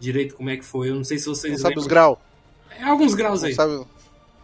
[0.00, 0.90] direito como é que foi.
[0.90, 1.52] Eu não sei se vocês.
[1.52, 2.18] Não sabe os graus?
[2.78, 3.54] É alguns graus aí.
[3.54, 3.84] Sabe,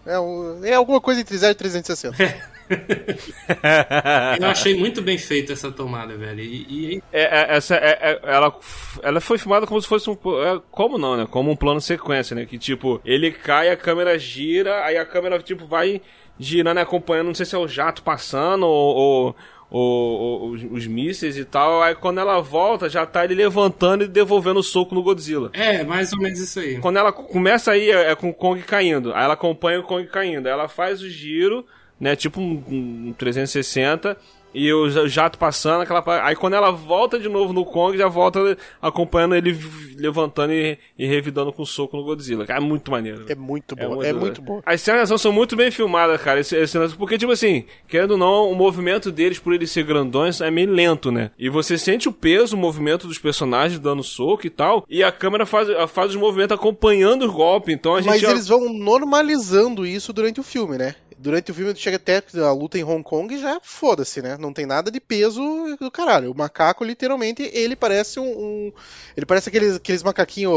[0.06, 2.60] é, um, é, alguma coisa entre 0 e 360.
[4.40, 6.40] eu achei muito bem feita essa tomada, velho.
[6.40, 7.02] E, e...
[7.12, 8.58] É, é, essa, é, é, ela,
[9.02, 10.14] ela foi filmada como se fosse um.
[10.14, 11.26] É, como não, né?
[11.30, 12.46] Como um plano sequência, né?
[12.46, 16.00] Que tipo, ele cai, a câmera gira, aí a câmera tipo vai
[16.38, 19.36] girando e acompanhando, não sei se é o jato passando ou, ou
[19.70, 21.82] o, o, os, mísseis e tal.
[21.82, 25.50] Aí quando ela volta, já tá ele levantando e devolvendo o soco no Godzilla.
[25.52, 26.78] É, mais ou menos isso aí.
[26.78, 29.14] Quando ela começa aí, é, é com o Kong caindo.
[29.14, 30.46] Aí ela acompanha o Kong caindo.
[30.46, 31.64] Aí ela faz o giro,
[31.98, 32.16] né?
[32.16, 34.16] Tipo um, um 360
[34.52, 36.02] e o jato passando, aquela.
[36.24, 39.56] Aí quando ela volta de novo no Kong, já volta acompanhando ele
[39.96, 42.46] levantando e, e revidando com soco no Godzilla.
[42.46, 43.24] Cara, é muito maneiro.
[43.28, 44.62] É muito bom, é muito, é muito bom.
[44.64, 46.40] As cenas são muito bem filmadas, cara.
[46.40, 50.40] Esse, esse, porque, tipo assim, querendo ou não, o movimento deles, por eles ser grandões,
[50.40, 51.30] é meio lento, né?
[51.38, 54.84] E você sente o peso, o movimento dos personagens dando soco e tal.
[54.88, 57.74] E a câmera faz, faz os movimentos acompanhando os golpes.
[57.74, 58.10] Então a gente.
[58.10, 60.94] Mas eles vão normalizando isso durante o filme, né?
[61.20, 64.36] Durante o filme chega até a luta em Hong Kong e já foda-se, né?
[64.38, 65.42] Não tem nada de peso
[65.78, 66.32] do caralho.
[66.32, 68.24] O macaco, literalmente, ele parece um.
[68.24, 68.72] um
[69.16, 70.54] ele parece aqueles, aqueles macaquinhos,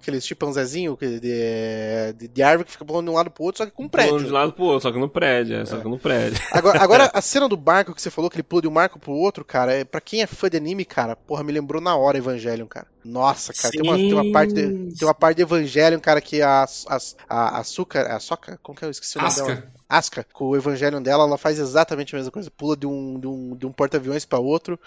[0.00, 3.66] aqueles chimpanzézinhos de, de, de, árvore que fica pulando de um lado pro outro, só
[3.66, 4.12] que com um prédio.
[4.12, 5.80] Pulando de um lado pro outro, só que no prédio, é, só é.
[5.80, 6.40] que no prédio.
[6.52, 8.98] Agora, agora, a cena do barco que você falou, que ele pula de um barco
[8.98, 11.94] pro outro, cara, é, pra quem é fã de anime, cara, porra, me lembrou na
[11.96, 12.86] hora Evangelion, cara.
[13.04, 16.42] Nossa, cara, tem uma, tem uma, parte de, tem uma parte de Evangelion, cara, que
[16.42, 18.06] a, a, a, açúcar.
[18.14, 18.58] A soca?
[18.62, 18.88] Como que é?
[18.88, 19.70] Eu esqueci o nome dela.
[19.90, 22.48] Asuka, com o Evangelion dela, ela faz exatamente a mesma coisa.
[22.48, 24.78] Pula de um, de um, de um porta-aviões para outro,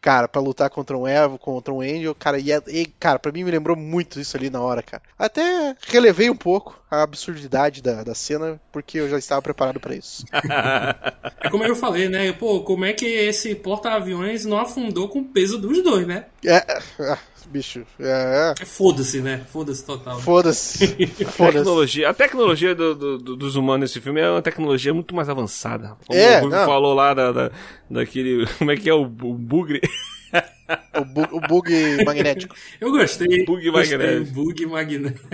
[0.00, 3.32] cara, para lutar contra um Evo, contra um Angel, cara, e, é, e, cara, pra
[3.32, 5.02] mim me lembrou muito isso ali na hora, cara.
[5.18, 9.96] Até relevei um pouco a absurdidade da, da cena, porque eu já estava preparado para
[9.96, 10.24] isso.
[11.40, 12.32] é como eu falei, né?
[12.32, 16.26] Pô, como é que esse porta-aviões não afundou com o peso dos dois, né?
[16.44, 16.58] É,
[17.00, 17.84] é bicho.
[17.98, 18.54] É.
[18.60, 18.64] é.
[18.64, 19.42] Foda-se, né?
[19.50, 20.20] Foda-se total.
[20.20, 21.06] Foda-se.
[21.36, 25.28] Foda tecnologia, a tecnologia do, do, dos humanos nesse filme é uma tecnologia muito mais
[25.28, 25.96] avançada.
[26.06, 27.50] Como é, o Rui falou lá da, da,
[27.90, 28.46] daquele.
[28.58, 29.80] Como é que é o, o bugre?
[30.96, 32.54] O, bu o bug magnético.
[32.80, 33.44] Eu gostei.
[33.44, 34.32] Bug magnético.
[34.32, 35.28] Bug magnético.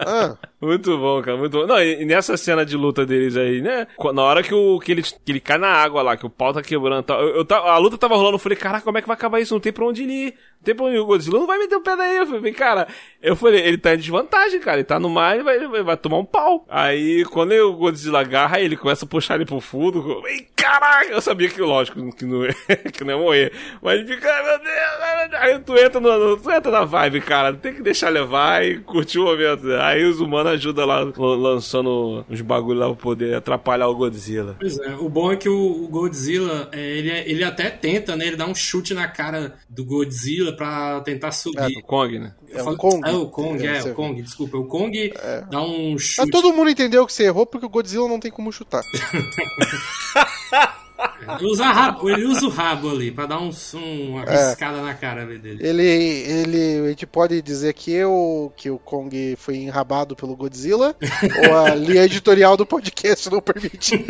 [0.00, 0.36] ah.
[0.60, 1.66] Muito bom, cara, muito bom.
[1.66, 3.86] Não, e nessa cena de luta deles aí, né?
[4.14, 6.54] Na hora que, o, que, ele, que ele cai na água lá, que o pau
[6.54, 9.06] tá quebrando tal, eu, eu, a luta tava rolando, eu falei, caraca, como é que
[9.06, 9.52] vai acabar isso?
[9.52, 10.32] Não tem pra onde ir.
[10.32, 11.00] Não tem pra onde ir.
[11.00, 12.16] O Godzilla não vai meter o pé daí.
[12.16, 12.88] Eu falei, cara,
[13.22, 14.78] eu falei, ele tá em desvantagem, cara.
[14.78, 16.64] Ele tá no mar, ele vai, ele vai tomar um pau.
[16.68, 20.22] Aí, quando o Godzilla agarra, ele começa a puxar ele pro fundo.
[20.28, 22.40] E caraca, eu sabia que, lógico, que não,
[22.92, 23.52] que não ia morrer.
[23.82, 27.52] Mas ele fica, meu Deus, aí tu entra, no, tu entra na vibe, cara.
[27.52, 29.70] Tem que deixar levar e curtir o momento.
[29.80, 34.56] Aí os humanos ajudam lá, lançando uns bagulho lá pra poder atrapalhar o Godzilla.
[34.58, 38.26] Pois é, o bom é que o Godzilla, é, ele, ele até tenta, né?
[38.26, 41.78] Ele dá um chute na cara do Godzilla pra tentar subir.
[41.78, 42.34] É, Kong, né?
[42.50, 43.08] É o Kong.
[43.08, 44.56] É o Kong, é, é o Kong, desculpa.
[44.56, 45.44] O Kong é.
[45.50, 46.20] dá um chute.
[46.20, 48.82] Mas todo mundo entendeu que você errou porque o Godzilla não tem como chutar.
[51.26, 54.82] Ele usa, rabo, ele usa o rabo ali pra dar um, um uma piscada é.
[54.82, 55.58] na cara dele.
[55.60, 60.94] Ele, ele, a gente pode dizer que, o que o Kong foi enrabado pelo Godzilla
[61.48, 64.04] ou a linha editorial do podcast não permite.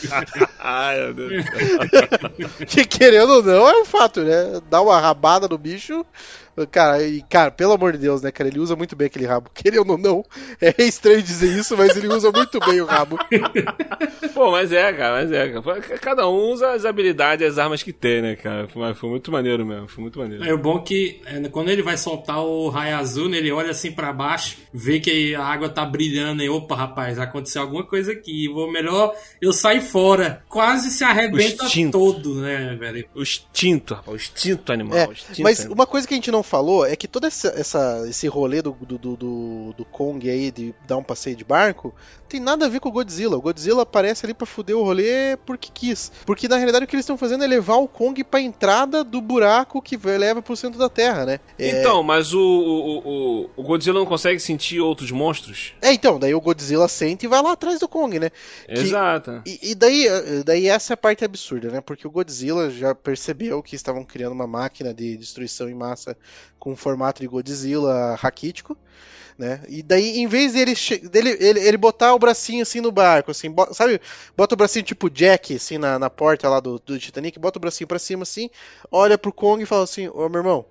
[0.58, 1.44] Ai, meu Deus.
[2.68, 4.60] que querendo ou não, é um fato, né?
[4.70, 6.04] Dá uma rabada no bicho,
[6.70, 8.48] Cara, e, cara, pelo amor de Deus, né, cara?
[8.48, 9.50] Ele usa muito bem aquele rabo.
[9.54, 10.24] Querendo ou não,
[10.60, 13.18] é estranho dizer isso, mas ele usa muito bem o rabo.
[14.34, 15.80] Pô, mas é, cara, mas é, cara.
[15.98, 18.68] Cada um usa as habilidades, as armas que tem, né, cara?
[18.68, 20.44] Foi, foi muito maneiro mesmo, foi muito maneiro.
[20.44, 23.70] É o bom que é, quando ele vai soltar o raio azul, né, ele olha
[23.70, 28.12] assim para baixo, vê que a água tá brilhando e opa, rapaz, aconteceu alguma coisa
[28.12, 28.48] aqui.
[28.48, 30.42] Vou melhor eu sair fora.
[30.48, 33.06] Quase se arrebenta todo, né, velho?
[33.14, 34.98] O instinto, rapaz, o instinto animal.
[34.98, 35.74] É, o instinto mas animal.
[35.74, 38.62] uma coisa que a gente não não falou é que todo essa, essa- esse rolê
[38.62, 39.16] do, do, do,
[39.76, 41.94] do- Kong aí de dar um passeio de barco
[42.28, 43.36] tem nada a ver com o Godzilla.
[43.36, 46.10] O Godzilla aparece ali pra fuder o rolê porque quis.
[46.24, 49.20] Porque na realidade o que eles estão fazendo é levar o Kong pra entrada do
[49.20, 51.40] buraco que leva pro centro da Terra, né?
[51.58, 52.98] É, Então, mas o, o,
[53.44, 55.74] o, o Godzilla não consegue sentir outros monstros?
[55.82, 58.30] é, então, daí o Godzilla sente e vai lá atrás do Kong, né?
[58.68, 59.42] Exato.
[59.44, 61.80] E, e daí, eh, daí essa é a parte absurda, né?
[61.80, 66.16] Porque o Godzilla já percebeu que estavam criando uma máquina de destruição em massa
[66.58, 68.76] com o formato de Godzilla raquítico,
[69.38, 69.62] né?
[69.68, 70.74] E daí, em vez dele,
[71.10, 74.00] dele ele, ele botar o bracinho assim no barco, assim, bo- sabe?
[74.36, 77.60] Bota o bracinho tipo Jack, assim, na, na porta lá do, do Titanic, bota o
[77.60, 78.50] bracinho pra cima assim,
[78.90, 80.66] olha pro Kong e fala assim: Ô meu irmão,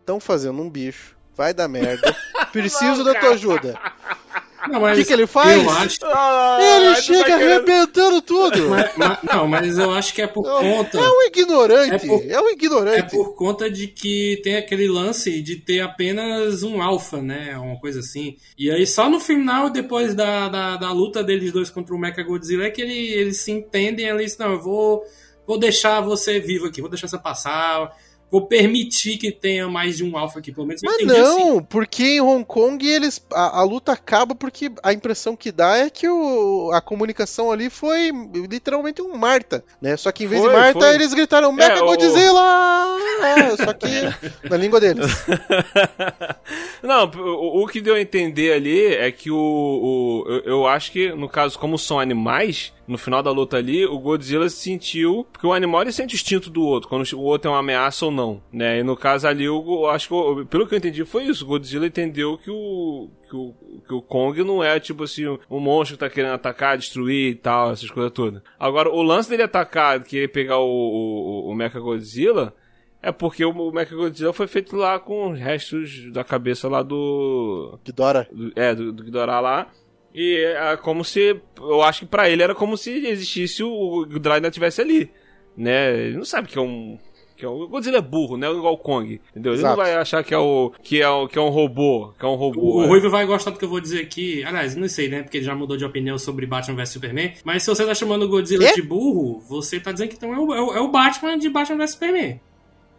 [0.00, 2.16] estão fazendo um bicho, vai dar merda,
[2.52, 3.78] preciso da tua ajuda.
[4.68, 5.62] Não, O mas que, que ele faz?
[5.62, 5.98] eu acho.
[6.04, 8.68] Ah, Ele chega tá arrebentando tudo!
[8.70, 10.98] mas- mas- não, mas eu acho que é por Não, conta.
[10.98, 13.10] É um ignorante, É por- é um É ignorante.
[13.10, 17.56] por conta de que tem aquele lance de ter apenas um alfa, né?
[17.58, 18.36] Uma coisa assim.
[18.58, 22.22] E aí só no final, depois da, da, da luta deles dois contra o Mecha
[22.22, 24.24] Godzilla, é que ele, eles se entendem ali.
[24.38, 25.02] Não, eu vou,
[25.46, 27.90] vou deixar você vivo aqui, vou deixar você passar.
[28.34, 31.50] Vou permitir que tenha mais de um alfa aqui, pelo menos eu Mas entendi assim.
[31.50, 35.76] não, porque em Hong Kong eles a, a luta acaba porque a impressão que dá
[35.78, 38.10] é que o, a comunicação ali foi
[38.50, 39.96] literalmente um Marta, né?
[39.96, 40.94] Só que em vez Foi, de Marta foi.
[40.96, 42.96] eles gritaram Mecha É, o- Godzilla!
[43.22, 43.86] É, só que
[44.50, 45.06] na língua deles.
[46.82, 50.90] Não, o, o que deu a entender ali é que o, o eu, eu acho
[50.92, 55.26] que, no caso, como são animais, no final da luta ali, o Godzilla sentiu.
[55.32, 58.04] Porque o animal ele sente o instinto do outro, quando o outro é uma ameaça
[58.06, 58.80] ou não, né?
[58.80, 61.44] E no caso ali, eu acho que, pelo que eu entendi, foi isso.
[61.44, 63.08] O Godzilla entendeu que o.
[63.28, 63.54] Que o,
[63.88, 67.34] que o Kong não é tipo assim, um monstro que tá querendo atacar, destruir e
[67.34, 68.42] tal, essas coisas todas.
[68.60, 72.54] Agora, o lance dele atacar, querer pegar o, o, o Mecha Godzilla,
[73.02, 77.78] é porque o Mechagodzilla foi feito lá com os restos da cabeça lá do.
[77.84, 78.26] De Dora.
[78.32, 79.66] do- é, do, do Ghidorah lá.
[80.14, 81.36] E é como se.
[81.58, 83.68] Eu acho que pra ele era como se existisse o,
[84.04, 85.10] o ainda estivesse ali.
[85.56, 85.96] Né?
[86.06, 86.98] Ele não sabe que é um.
[87.36, 88.48] Que é um o Godzilla é burro, né?
[88.48, 89.20] Igual o Kong.
[89.30, 89.52] Entendeu?
[89.52, 89.76] Ele Exato.
[89.76, 92.12] não vai achar que é, o, que, é o, que é um robô.
[92.16, 92.60] Que é um robô.
[92.60, 92.86] O, o é.
[92.86, 94.44] Ruivo vai gostar do que eu vou dizer aqui.
[94.44, 95.22] Aliás, não sei, né?
[95.24, 97.32] Porque ele já mudou de opinião sobre Batman vs Superman.
[97.42, 98.74] Mas se você tá chamando o Godzilla Quê?
[98.74, 101.50] de burro, você tá dizendo que então é o, é o- é o Batman de
[101.50, 102.40] Batman vs Superman.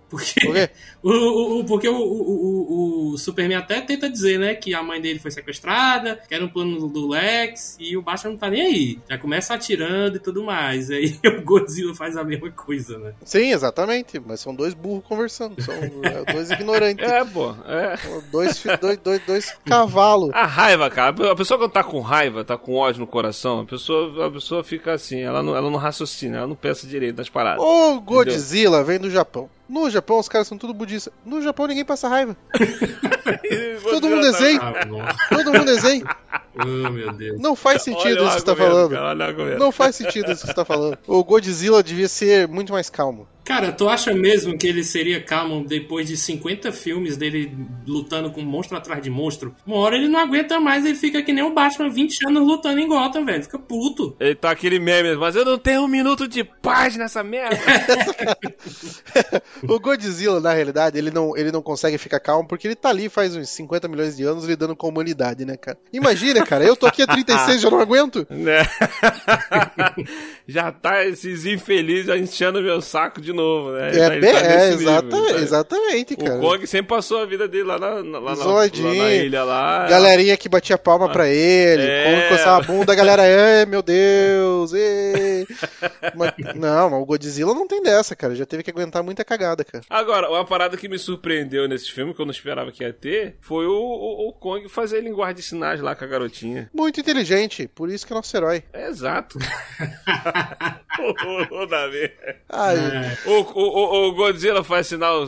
[0.10, 0.70] Porque Por quê?
[1.02, 4.84] o, o- o- porque o, o, o- o Superman até tenta dizer, né, que a
[4.84, 8.50] mãe dele foi sequestrada, que era um plano do- Lex, e o Batman não tá
[8.50, 9.00] nem aí.
[9.10, 10.90] Já começa atirando e tudo mais.
[10.96, 13.14] Aí o Godzilla faz a mesma coisa, né?
[13.24, 14.20] Sim, exatamente.
[14.26, 15.62] Mas são dois burros conversando.
[15.62, 17.06] São é, dois ignorantes.
[17.06, 17.54] É, pô.
[17.68, 17.98] É.
[17.98, 20.32] São Dois, dois, dois, dois cavalos.
[20.34, 21.32] A raiva, cara.
[21.32, 24.64] A pessoa quando tá com raiva, tá com ódio no coração, a pessoa, a pessoa
[24.64, 27.64] fica assim, ela não, ela não raciocina, ela não pensa direito nas paradas.
[27.64, 29.50] O Godzilla vem do Japão.
[29.68, 31.12] No Japão os caras são tudo budistas.
[31.26, 32.36] No Japão ninguém passa raiva.
[33.90, 34.60] Todo mundo desenha.
[34.62, 35.04] Ah, bom.
[35.30, 36.06] Todo mundo desenha.
[36.58, 37.40] Oh, meu Deus.
[37.40, 39.36] Não faz sentido Olha o isso que você tá argumento, falando.
[39.36, 39.58] cara.
[39.58, 40.98] Não faz sentido isso que você tá falando.
[41.08, 43.28] O Godzilla devia ser muito mais calmo.
[43.46, 47.56] Cara, tu acha mesmo que ele seria calmo depois de 50 filmes dele
[47.86, 49.56] lutando com monstro atrás de monstro?
[49.68, 52.80] Uma hora ele não aguenta mais, ele fica que nem o Batman 20 anos lutando
[52.80, 53.44] em Gotham, velho.
[53.44, 54.16] Fica puto.
[54.20, 57.56] Ele tá aquele meme, mas eu não tenho um minuto de paz nessa merda.
[59.68, 63.10] O Godzilla, na realidade, ele não, ele não consegue ficar calmo porque ele tá ali
[63.10, 65.78] faz uns 50 milhões de anos lidando com a humanidade, né, cara?
[65.94, 68.26] Imagina, cara, eu tô aqui há 36 já não aguento.
[68.30, 68.66] né?
[70.48, 73.90] Já tá esses infelizes já enchendo meu saco de novo, né?
[73.90, 76.40] É, tá- ele bem- tá é, nível, tá- exatamente, O cara.
[76.40, 79.88] Kong sempre passou a vida dele lá na, na- lá na, lá na ilha lá.
[79.88, 82.06] Galerinha que batia palma pra ele, É.
[82.06, 85.46] Kong coçava a bunda, a galera, é, meu Deus, ê.
[86.16, 88.34] Mas- não, mas o Godzilla não tem dessa, cara.
[88.36, 89.84] Já teve que aguentar muita cagada, cara.
[89.90, 93.36] Agora, uma parada que me surpreendeu nesse filme, que eu não esperava que ia ter,
[93.42, 96.70] foi o, o, o Kong fazer linguagem de sinais lá com a garotinha.
[96.74, 98.64] Muito inteligente, por isso que é nosso herói.
[98.72, 99.38] É exato.
[101.52, 102.12] ô, Davi.
[102.50, 103.18] Ai, É.
[103.26, 105.26] O, o, o- o Godzilla faz sinal,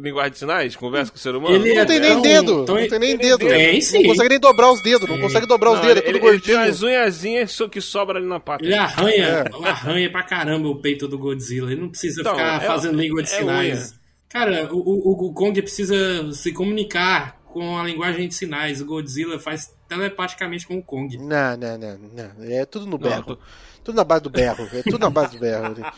[0.00, 0.76] linguagem de sinais?
[0.76, 1.56] Conversa com o ser humano?
[1.56, 3.38] Ele não é tem nem tão- dedo, não tem nem tem dedo.
[3.48, 4.02] Tem, sim.
[4.02, 6.28] Não consegue nem dobrar os dedos, não consegue dobrar os Não, dedos, é ele, tudo
[6.30, 6.58] ele tem gordinho.
[6.68, 8.64] umas unhazinhas que sobram ali na pata.
[8.64, 9.68] Ele arranha, É.
[9.68, 11.72] arranha pra caramba o peito do Godzilla.
[11.72, 13.94] Ele não precisa Então, ficar é- fazendo língua de é sinais.
[14.28, 18.80] Cara, o, o, o Kong precisa se comunicar com a linguagem de sinais.
[18.82, 21.16] O Godzilla faz telepaticamente com o Kong.
[21.18, 22.44] Não, não, não, não.
[22.44, 23.22] É tudo no Não, berro.
[23.36, 23.38] tô-
[23.84, 24.68] Tudo na base do berro.
[24.72, 25.74] É tudo na base do berro.
[25.74, 25.90] né?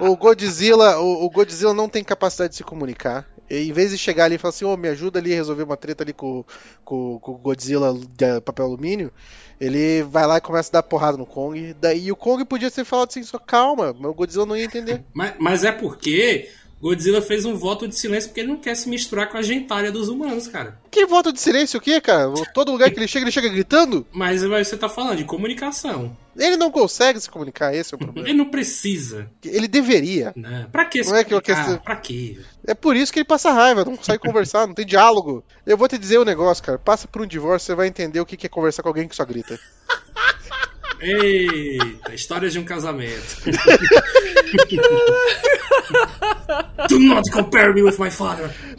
[0.00, 3.28] O Godzilla, o, o Godzilla não tem capacidade de se comunicar.
[3.48, 5.62] E, em vez de chegar ali e falar assim, ô, me ajuda ali a resolver
[5.62, 6.44] uma treta ali com,
[6.84, 9.12] com, com o Godzilla de papel alumínio,
[9.60, 11.74] ele vai lá e começa a dar porrada no Kong.
[11.80, 15.02] Daí o Kong podia ter falado assim, só calma, mas o Godzilla não ia entender.
[15.14, 16.48] Mas, mas é porque
[16.80, 19.90] Godzilla fez um voto de silêncio porque ele não quer se misturar com a gentalha
[19.90, 20.78] dos humanos, cara.
[20.90, 22.32] Que voto de silêncio o quê, cara?
[22.54, 24.06] Todo lugar que ele chega, ele chega gritando?
[24.12, 26.16] Mas você tá falando de comunicação.
[26.36, 28.28] Ele não consegue se comunicar, esse é o problema.
[28.28, 29.28] Ele não precisa.
[29.44, 30.32] Ele deveria.
[30.36, 30.70] Não.
[30.70, 32.38] Pra que Não é que eu quero- Pra quê?
[32.64, 35.42] É por isso que ele passa raiva, não consegue conversar, não tem diálogo.
[35.66, 36.78] Eu vou te dizer o um negócio, cara.
[36.78, 39.16] Passa por um divórcio, você vai entender o que que é conversar com alguém que
[39.16, 39.58] só grita.
[41.00, 43.36] Eita, história de um casamento.
[46.88, 48.50] Do not compare me with my father.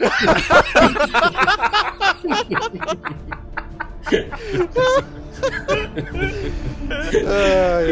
[7.26, 7.86] Ai,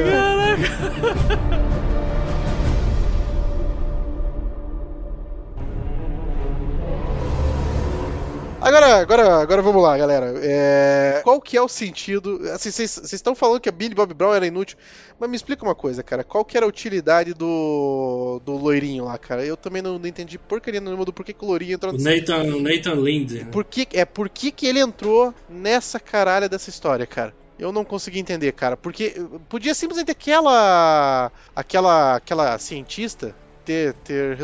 [8.61, 10.35] Agora, agora, agora vamos lá, galera.
[10.43, 12.41] É, Qual que é o sentido?
[12.53, 14.77] Assim, vocês estão falando que a Billy Bob Brown era inútil,
[15.19, 16.25] mas me explica uma coisa, cara.
[16.25, 19.45] Qual que era a utilidade do, do loirinho lá, cara?
[19.45, 22.11] Eu também não, não entendi porcaria nenhuma do porquê que o loirinho entrou O nessa...
[22.11, 23.47] Nathan, o Nathan Linde.
[23.53, 27.33] Por que, é por que, que ele entrou nessa caralha dessa história, cara?
[27.59, 28.77] Eu não consegui entender, cara.
[28.77, 29.15] Porque
[29.49, 31.31] podia simplesmente aquela.
[31.55, 32.17] aquela.
[32.17, 33.35] aquela cientista
[33.65, 33.95] ter.
[33.95, 34.37] ter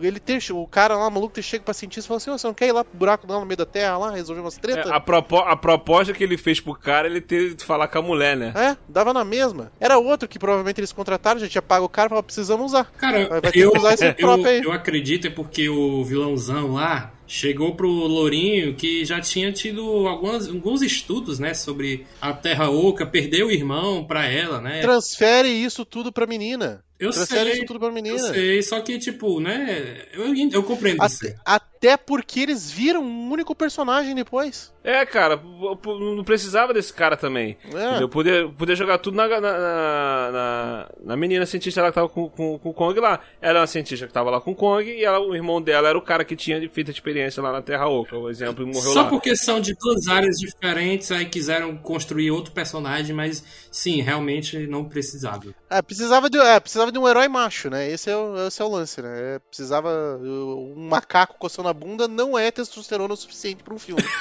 [0.00, 0.38] ele ter.
[0.52, 2.68] O cara lá, maluco, ter chego pra cientista e falou assim: "Ô, você não quer
[2.68, 4.88] ir lá pro buraco lá no meio da terra lá, resolver umas treta?
[4.88, 7.98] É, a, propo a proposta que ele fez pro cara, ele teve de falar com
[7.98, 8.52] a mulher, né?
[8.56, 9.70] É, dava na mesma.
[9.80, 12.84] Era outro que provavelmente eles contrataram, já tinha pago o cara e falou: precisamos usar.
[12.96, 14.62] Cara, Vai- vai ter eu, que usar esse eu, próprio aí.
[14.62, 20.48] eu acredito é porque o vilãozão lá chegou pro Lourinho que já tinha tido algumas,
[20.48, 24.82] alguns estudos, né, sobre a Terra Oca, perdeu o irmão pra ela, né?
[24.82, 26.84] Transfere isso tudo pra menina.
[26.98, 28.14] Eu Transfere sei, isso tudo pra menina.
[28.14, 31.02] eu sei, só que, tipo, né, eu, eu compreendo.
[31.02, 34.72] Até, até porque eles viram um único personagem depois.
[34.84, 35.40] É, cara,
[35.84, 37.56] não precisava desse cara também.
[37.74, 37.88] É.
[37.90, 38.08] Entendeu?
[38.08, 42.28] Poder, poder jogar tudo na, na, na, na- na menina cientista lá que tava com,
[42.28, 43.20] com, com o Kong lá.
[43.40, 45.98] Era uma cientista que tava lá com o Kong e ela, o irmão dela era
[45.98, 48.92] o cara que tinha feito a experiência lá na Terra Oca, o exemplo, e morreu
[48.92, 49.08] Só lá.
[49.08, 54.84] porque são de duas áreas diferentes, aí quiseram construir outro personagem, mas sim, realmente não
[54.84, 55.52] precisava.
[55.72, 57.90] É, precisava de, é, precisava de um herói macho, né?
[57.90, 59.36] Esse é o, esse é o lance, né?
[59.36, 59.88] É, precisava.
[60.20, 64.02] Um macaco coçando a bunda não é testosterona o suficiente pra um filme.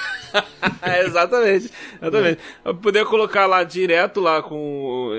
[0.81, 1.69] É, exatamente.
[2.01, 2.39] Exatamente.
[2.63, 5.09] Eu poder colocar lá direto lá com.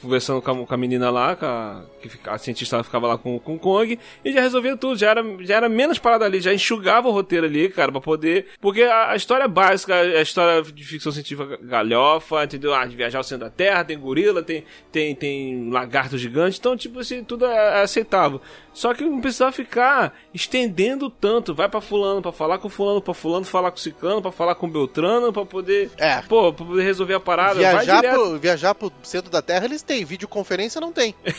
[0.00, 3.38] Conversando com a, com a menina lá, a, que fica- a cientista ficava lá com,
[3.38, 6.52] com o Kong, e já resolvia tudo, já era, já era menos parada ali, já
[6.54, 8.46] enxugava o roteiro ali, cara, pra poder.
[8.60, 12.74] Porque a, a história é básica, a história de ficção científica galhofa, entendeu?
[12.74, 16.76] Ah, de viajar ao centro da Terra, tem gorila, tem, tem, tem lagarto gigante, então,
[16.76, 18.40] tipo assim, tudo é, é aceitável.
[18.78, 23.12] Só que não precisava ficar estendendo tanto, vai pra fulano pra falar com fulano, pra
[23.12, 25.90] fulano falar com ciclano, pra falar com beltrano, pra poder.
[25.98, 26.22] É.
[26.22, 29.82] Pô, pra poder resolver a parada, Viajar vai pro, viajar pro centro da Terra eles
[29.82, 31.12] têm, videoconferência não tem.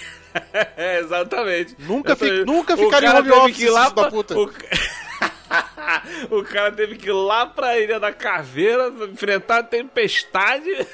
[0.78, 1.76] É, exatamente.
[1.80, 2.46] Nunca fi- Exatamente.
[2.52, 4.12] nunca O ficaram em home office, lá esses da pra...
[4.12, 4.38] puta.
[4.38, 4.52] O...
[6.30, 10.88] o cara teve que ir lá pra Ilha da Caveira enfrentar a tempestade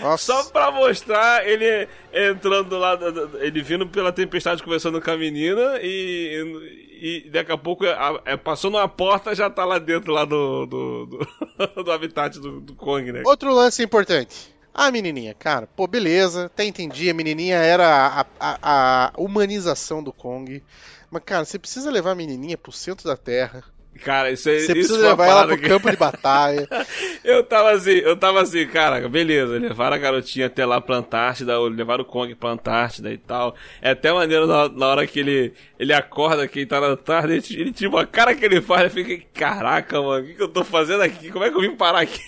[0.00, 0.32] Nossa.
[0.32, 2.98] só pra mostrar ele entrando lá,
[3.40, 8.70] ele vindo pela tempestade conversando com a menina e, e daqui a pouco é, passou
[8.70, 13.12] numa porta já tá lá dentro lá do, do, do, do habitat do, do Kong,
[13.12, 13.22] né?
[13.24, 14.59] Outro lance importante.
[14.72, 17.10] A menininha, cara, pô, beleza, até entendi.
[17.10, 20.62] A menininha era a, a- a humanização do Kong.
[21.10, 23.64] Mas, cara, você precisa levar a menininha pro centro da Terra.
[24.04, 26.68] Cara, isso aí Você isso precisa levar ela pro que- campo de batalha.
[27.24, 31.58] Eu tava assim, eu tava assim, cara, beleza, levaram a garotinha até lá pra Antártida,
[31.60, 33.54] levaram o Kong pra Antártida e tal.
[33.82, 37.34] É até maneiro na, na hora que ele, ele acorda que ele tá na Antártida,
[37.34, 40.42] ele, ele tipo, a cara que ele faz, ele fica, caraca, mano, o que, que
[40.42, 41.30] eu tô fazendo aqui?
[41.30, 42.20] Como é que eu vim parar aqui?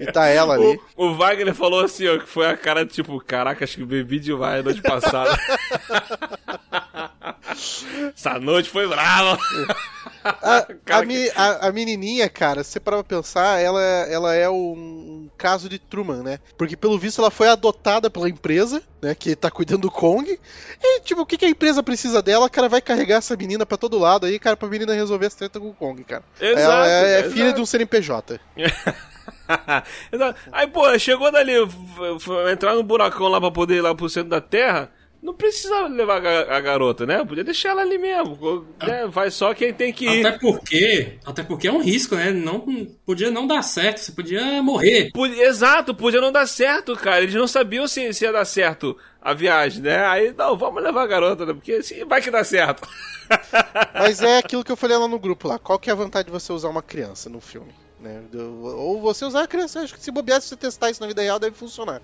[0.00, 0.80] E tá ela ali.
[0.96, 4.18] O, o Wagner falou assim, ó, que foi a cara tipo, caraca, acho que bebi
[4.18, 5.36] demais a noite passada.
[8.16, 9.38] Essa noite foi brava.
[10.24, 10.66] A, a,
[11.36, 15.68] a- a menininha, cara, se você parar pra pensar, ela, ela é um, um caso
[15.68, 16.38] de Truman, né?
[16.56, 19.14] Porque pelo visto ela foi adotada pela empresa, né?
[19.14, 20.38] Que tá cuidando do Kong.
[20.82, 22.46] E, tipo, o que, que a empresa precisa dela?
[22.46, 25.34] O cara vai carregar essa menina pra todo lado aí, cara, pra menina resolver as
[25.34, 26.24] tretas com o Kong, cara.
[26.40, 27.34] Exato, ela é, é exato.
[27.34, 28.40] filha de um CNPJ.
[30.12, 30.40] Exato.
[30.52, 31.52] Aí, pô, chegou dali,
[32.52, 34.90] entrar no buracão lá pra poder ir lá pro centro da Terra.
[35.22, 37.24] Não precisa levar a, ga- a garota, né?
[37.24, 38.66] Podia deixar ela ali mesmo.
[38.86, 39.06] né?
[39.06, 40.26] Vai só quem tem que ir.
[40.26, 42.30] Até porque, até porque é um risco, né?
[42.30, 42.60] Não
[43.06, 45.10] podia não dar certo, você podia morrer.
[45.14, 47.22] Podia- exato, podia não dar certo, cara.
[47.22, 50.04] Eles não sabiam se, se ia dar certo a viagem, né?
[50.04, 51.54] Aí, não, vamos levar a garota, né?
[51.54, 52.86] Porque se, vai que dá certo.
[53.94, 55.58] Mas é aquilo que eu falei lá no grupo lá.
[55.58, 57.72] Qual que é a vantagem de você usar uma criança no filme?
[58.04, 58.22] Né?
[58.34, 61.22] Ou você usar a criança, acho que se bobear, se você testar isso na vida
[61.22, 62.02] real, deve funcionar.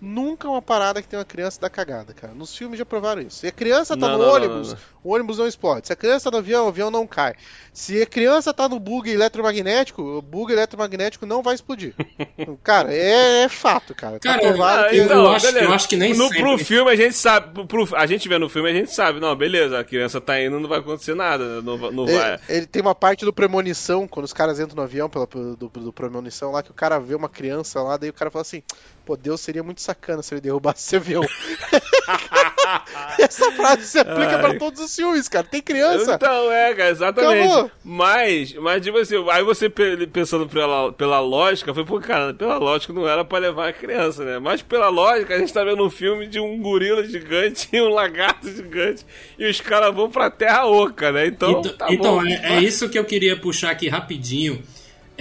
[0.00, 2.32] Nunca uma parada que tem uma criança da cagada, cara.
[2.34, 3.38] Nos filmes já provaram isso.
[3.40, 4.80] Se a criança tá Não, no não, ônibus, não, não.
[5.04, 5.86] o ônibus não explode.
[5.86, 7.34] Se a criança tá no avião, o avião não cai.
[7.72, 11.94] Se a criança tá no bug eletromagnético, o bug eletromagnético não vai explodir.
[12.64, 14.18] cara, é, é fato, cara.
[14.18, 16.40] Tá Cara, provado Ah, que- eu acho- eu acho que nem no, sempre.
[16.42, 19.34] Pro filme a gente sabe, pro- a gente vê no filme a gente sabe, não,
[19.36, 22.14] beleza, a criança tá indo, não vai acontecer nada, não, va- não vai.
[22.34, 25.56] É, ele tem uma parte do premonição, quando os caras entram no avião pela, do,
[25.68, 28.62] do premonição lá, que o cara vê uma criança lá, daí o cara fala assim,
[29.04, 31.22] pô, Deus seria muito sacana se ele derrubasse esse avião.
[33.18, 34.40] Essa frase se aplica Ai.
[34.40, 35.46] pra todos os filmes, cara.
[35.46, 36.14] Tem criança.
[36.14, 37.50] Então, é, cara, exatamente.
[37.52, 37.70] Acabou.
[37.84, 42.56] Mas, mas, tipo assim, aí você pe- pensando pela, pela lógica, foi, pô, cara, pela
[42.58, 44.38] lógica não era pra levar a criança, né?
[44.38, 47.88] Mas pela lógica, a gente tá vendo um filme de um gorila gigante e um
[47.88, 49.04] lagarto gigante
[49.38, 51.26] e os caras vão pra terra oca, né?
[51.26, 52.26] Então, Então, tá então, bom.
[52.26, 54.62] é, é isso que eu queria puxar aqui rapidinho.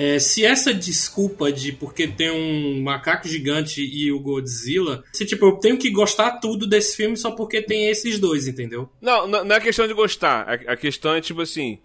[0.02, 5.45] É, se essa desculpa de porque tem um macaco gigante e o Godzilla, se tipo,
[5.45, 8.89] eu tenho que gostar tudo desse filme só porque tem esses dois, entendeu?
[9.02, 10.47] Não, não é questão de gostar.
[10.47, 11.80] A, a questão é tipo assim.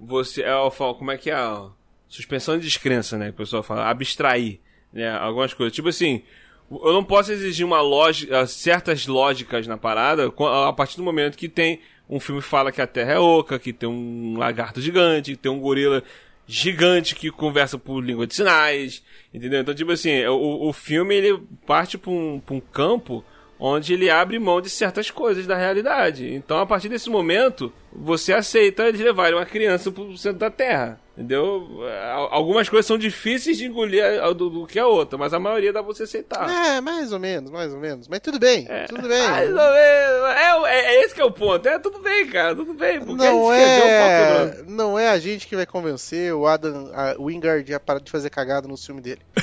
[0.00, 0.42] Você.
[0.42, 0.50] É,
[0.98, 1.36] como é que é?
[1.36, 1.70] ó?
[2.08, 3.26] Suspensão de descrença, né?
[3.26, 3.88] Que o pessoal fala.
[3.88, 4.58] Abstrair.
[4.92, 5.08] Né?
[5.08, 5.72] Algumas coisas.
[5.72, 6.24] Tipo assim.
[6.72, 10.32] Eu não posso exigir uma lógica, certas lógicas na parada
[10.66, 13.60] a partir do momento que tem um filme que fala que a Terra é oca,
[13.60, 16.02] que tem um lagarto gigante, que tem um gorila
[16.50, 19.60] gigante que conversa por língua de sinais, entendeu?
[19.60, 23.24] Então, tipo assim, o, o filme ele parte pra um, pra um campo
[23.58, 26.32] onde ele abre mão de certas coisas da realidade.
[26.32, 30.98] Então, a partir desse momento, você aceita eles levarem uma criança pro centro da Terra.
[31.16, 31.68] Entendeu?
[32.14, 35.38] Al- Algumas coisas são difíceis de engolir a- do, do que a outra, mas a
[35.40, 36.48] maioria dá pra você aceitar.
[36.48, 38.08] É, mais ou menos, mais ou menos.
[38.08, 39.28] Mas tudo bem, tudo bem.
[39.28, 39.70] Mais ou menos.
[39.74, 41.68] É, é, é esse que é o ponto.
[41.68, 43.00] É, tudo bem, cara, tudo bem.
[43.00, 46.32] Porque Não a gente escreveu o pau é, não é a gente que vai convencer
[46.32, 49.20] o Adam a Wingard a parar de fazer cagada no filme dele.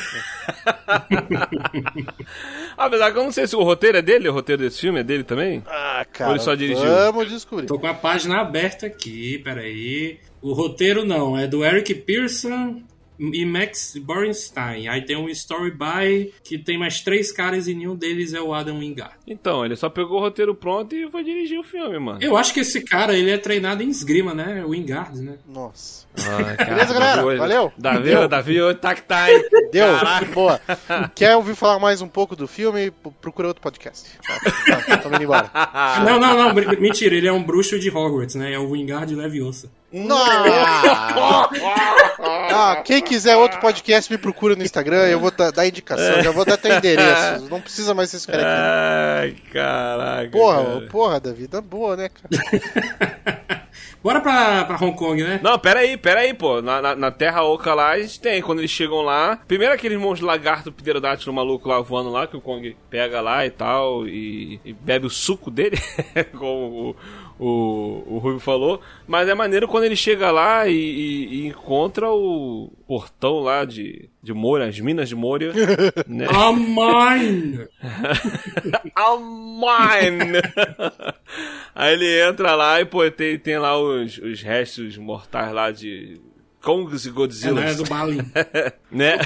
[2.78, 5.04] Apesar que eu não sei se o roteiro é dele, o roteiro desse filme é
[5.04, 5.64] dele também.
[5.68, 6.86] Ah, Ou ele só dirigiu?
[6.86, 7.68] Vamos descobrir.
[7.68, 10.20] Tô com a página aberta aqui, peraí.
[10.42, 12.84] O roteiro não, é do Eric Pearson
[13.20, 14.88] e Max Borenstein.
[14.88, 18.54] Aí tem um story by que tem mais três caras e nenhum deles é o
[18.54, 19.14] Adam Wingard.
[19.28, 22.20] Então, ele só pegou o roteiro pronto e foi dirigir o filme, mano.
[22.22, 24.64] Eu acho que esse cara, ele é treinado em esgrima, né?
[24.66, 25.38] O Wingard, né?
[25.48, 26.06] Nossa.
[26.18, 27.26] Ai, cara, Beleza, galera?
[27.26, 27.74] Hoje- Valeu.
[27.78, 28.28] Davi, Deu.
[28.28, 29.44] Davi tá que tá, hein?
[29.72, 30.26] Deu, Caraca.
[30.34, 30.62] boa.
[31.16, 32.92] Quer ouvir falar mais um pouco do filme?
[33.22, 34.10] Procura outro podcast.
[34.26, 35.50] Tá, tá, tô indo embora.
[36.06, 38.54] Não, não, não, mentira, ele é um bruxo de Hogwarts, né?
[38.54, 39.70] É o Wingard Leviosa.
[39.92, 41.50] Nossa!
[42.20, 45.08] Ah, quem quiser outro podcast, me procura no Instagram.
[45.08, 46.22] Eu vou dar, dar indicação.
[46.22, 47.48] Já vou dar até endereço.
[47.50, 48.56] Não precisa mais vocês ficarem aqui.
[48.58, 50.30] Ai, caraca.
[50.32, 50.88] Porra, cara.
[50.88, 53.68] porra da vida boa, né, cara?
[54.04, 55.40] Bora pra, pra Hong Kong, né?
[55.44, 56.62] Não, pera aí, pera aí, pô.
[56.62, 58.42] Na, na, na Terra Oca lá, a gente tem.
[58.42, 62.42] Quando eles chegam lá, primeiro aqueles monstros lagarto pterodátilo maluco lá voando lá, que o
[62.42, 65.78] Kong pega lá e tal, e, e bebe o suco dele,
[66.38, 66.96] como o,
[67.40, 68.82] o, o Rubio falou.
[69.08, 74.10] Mas é maneiro quando ele chega lá e, e- e encontra o portão lá de,
[74.22, 75.52] de Moura, as minas de Moura,
[76.08, 76.26] né?
[76.30, 77.68] A mine!
[78.96, 80.40] A mine!
[81.76, 86.20] Aí ele entra lá e, pô, tem, tem lá os, os restos mortais lá de
[86.68, 87.62] Kongs e É, Godzilla.
[87.62, 88.18] né, do Balin.
[88.92, 89.18] né?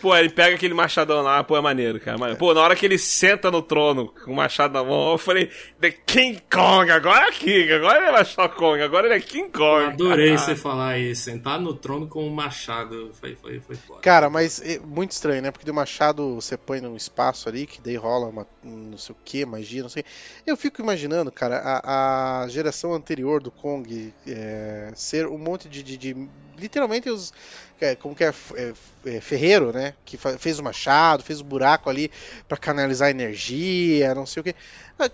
[0.00, 2.16] Pô, ele pega aquele machadão lá, pô, é maneiro, cara.
[2.16, 2.38] Maneiro.
[2.38, 5.50] Pô, na hora que ele senta no trono com o machado na mão, eu falei,
[5.80, 9.20] The King Kong, agora é King, agora ele não é só Kong, agora ele é
[9.20, 9.84] King Kong.
[9.92, 11.22] Adorei Ah, você falar isso.
[11.22, 13.10] Sentar no trono com um machado.
[13.20, 14.00] Foi, foi, foi foda.
[14.00, 15.50] Cara, mas é muito estranho, né?
[15.50, 19.14] Porque do machado você põe num espaço ali, que daí rola uma um não sei
[19.14, 20.04] o que, magia, não sei.
[20.46, 25.82] Eu fico imaginando, cara, a, a geração anterior do Kong é, ser um monte de.
[25.82, 26.21] de- de-
[26.56, 27.32] literalmente os.
[27.80, 28.72] é, como que é, é,
[29.06, 29.94] é, ferreiro, né?
[30.04, 32.10] Que fez o machado, fez o buraco ali
[32.48, 34.54] pra canalizar energia, não sei o que.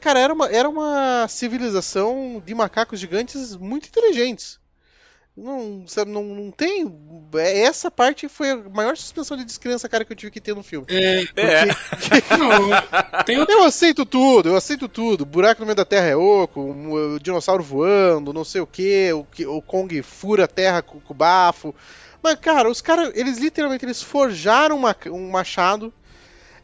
[0.01, 4.61] Cara, era uma, era uma civilização de macacos gigantes muito inteligentes.
[5.41, 6.93] Não, sabe, não, não tem.
[7.35, 10.55] é- Essa parte foi a maior suspensão de descrença, cara, que eu tive que ter
[10.55, 10.87] no filme.
[10.91, 11.65] É, É,
[12.37, 13.55] não, tem outro.
[13.55, 15.25] Eu aceito tudo, eu aceito tudo.
[15.25, 19.13] Buraco no meio da terra é oco, um, o dinossauro voando, não sei o que,
[19.13, 19.27] o,
[19.57, 21.75] o Kong fura a terra com, com bafo.
[22.23, 25.93] Mas, cara, os caras, eles literalmente eles forjaram uma- um machado,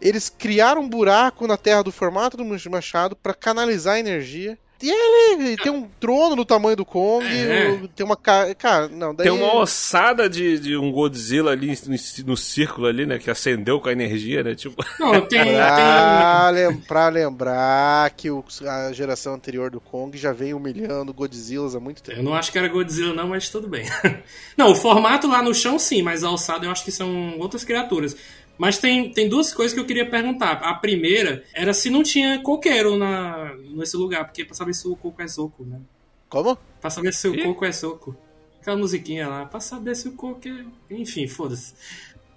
[0.01, 4.59] eles criaram um buraco na terra do formato do machado pra canalizar a energia.
[4.83, 7.81] E ele tem um trono do tamanho do Kong, É.
[7.97, 11.97] tem uma ca- cara, não, daí tem uma ossada de, de um Godzilla ali no,
[12.27, 13.19] no círculo ali, né?
[13.19, 14.55] Que acendeu com a energia, né?
[14.55, 14.85] Tipo.
[15.01, 15.43] Não, tem.
[15.55, 21.75] Pra, lem- pra lembrar que o- a geração anterior do Kong já vem humilhando Godzillas
[21.75, 22.19] há muito tempo.
[22.19, 23.85] eu não acho que era Godzilla, não, mas tudo bem.
[24.57, 27.65] Não, o formato lá no chão sim, mas a alçada eu acho que são outras
[27.65, 28.17] criaturas.
[28.57, 30.53] Mas tem, tem duas coisas que eu queria perguntar.
[30.53, 34.95] A primeira era se não tinha coqueiro na, nesse lugar, porque pra saber se o
[34.95, 35.81] coco é soco, né?
[36.29, 36.57] Como?
[36.81, 37.43] Pra saber se o Ih.
[37.43, 38.17] coco é soco.
[38.61, 40.65] Aquela musiquinha lá, pra saber se o coco é.
[40.95, 41.75] Enfim, foda-se.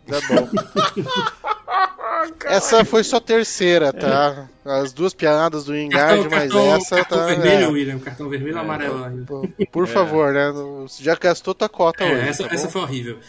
[0.07, 0.47] Tá bom.
[2.45, 4.47] Essa foi sua terceira, tá?
[4.65, 7.25] As duas piadas do Engard, mas essa cartão tá.
[7.25, 7.67] vermelho, é.
[7.67, 7.99] William.
[7.99, 9.25] Cartão vermelho e amarelo ainda.
[9.25, 10.51] Por, por favor, né?
[10.81, 12.27] Você já gastou tua cota É, hoje.
[12.27, 13.19] essa, tá essa foi horrível.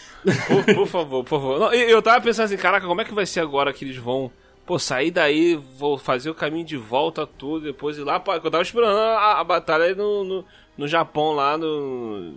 [0.47, 1.59] Por, por favor, por favor.
[1.61, 4.31] Não, eu tava pensando assim, caraca, como é que vai ser agora que eles vão.
[4.67, 8.19] Pô, sair daí, vou fazer o caminho de volta tudo, depois ir lá.
[8.21, 10.45] Pô, eu tava esperando a, a batalha aí no, no,
[10.77, 12.35] no Japão, lá no.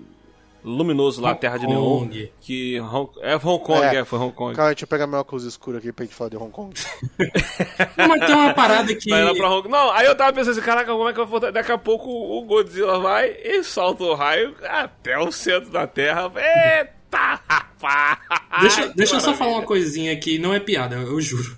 [0.63, 1.67] Luminoso, lá, Hong Terra de.
[1.67, 2.07] Neon.
[2.39, 2.79] Que.
[2.79, 3.95] Hong, é Hong Kong, É.
[3.97, 4.55] é, foi Hong Kong.
[4.55, 6.73] Calma, deixa eu pegar meu óculos escuro aqui pra gente falar de Hong Kong.
[7.97, 9.09] Não, mas tem uma parada que.
[9.09, 11.25] Vai lá pra Hong Não, aí eu tava pensando assim, caraca, como é que eu
[11.27, 11.39] vou.
[11.39, 16.31] Daqui a pouco o Godzilla vai e solta o raio até o centro da Terra.
[16.35, 18.19] Eita, rapaz!
[18.61, 21.57] Deixa, deixa eu só falar uma coisinha que não é piada, eu juro.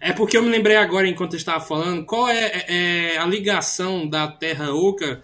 [0.00, 3.26] É porque eu me lembrei agora, enquanto eu estava falando, qual é, é- é a
[3.26, 5.20] ligação da Terra Oca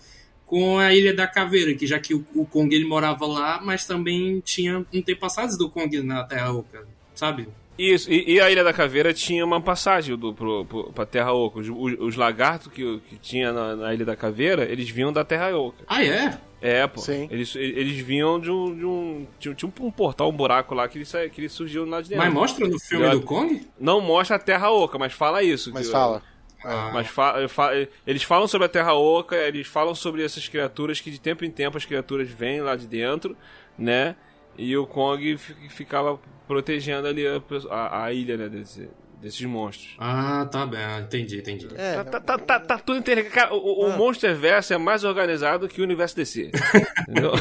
[0.47, 3.87] com a Ilha da Caveira, que já que o, o Kong ele morava lá, mas
[3.87, 7.49] também tinha antepassados do Kong na Terra Oca, sabe?
[7.77, 11.33] Isso, e, e a Ilha da Caveira tinha uma passagem do, pro, pro, pra Terra
[11.33, 11.59] Oca.
[11.59, 15.25] Os, os- os lagartos que, que tinha na, na Ilha da Caveira, eles vinham da
[15.25, 15.83] Terra Oca.
[15.89, 16.39] Ah, é?
[16.63, 17.01] É, pô.
[17.01, 17.27] Sim.
[17.33, 18.77] Eles, eles vinham de um.
[18.77, 21.85] De um tinha, tinha um portal, um buraco lá que eles, sa- que eles surgiam
[21.85, 22.25] lá de dentro.
[22.25, 23.61] Mas mostra no filme Eu- do Kong?
[23.79, 25.73] Não mostra a Terra Oca, mas fala isso.
[25.75, 26.23] Mas que- fala.
[26.65, 27.71] Ah, Mas fa- fa-
[28.07, 31.51] eles falam sobre a Terra Oca, eles falam sobre essas criaturas que de tempo em
[31.51, 33.37] tempo as criaturas vêm lá de dentro,
[33.79, 34.17] né?
[34.57, 37.41] E o Kong fi- ficava protegendo ali a,
[37.71, 38.49] a- a ilha, né?
[38.49, 38.89] Desse-
[39.21, 39.95] desses monstros.
[39.99, 41.67] Ah, tá bem, ah, entendi, entendi.
[41.77, 43.35] É, Tá, tá, tá, tá tudo interligado.
[43.35, 43.97] Cara, o, o Ah.
[43.97, 46.51] Monsterverse é mais organizado que o universo DC.
[47.09, 47.33] entendeu?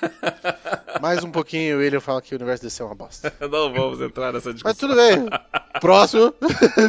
[1.00, 3.32] mais um pouquinho o William fala que o universo DC é uma bosta.
[3.40, 4.70] Não vamos entrar nessa discussão.
[4.70, 5.28] Mas tudo bem.
[5.80, 6.34] Próximo.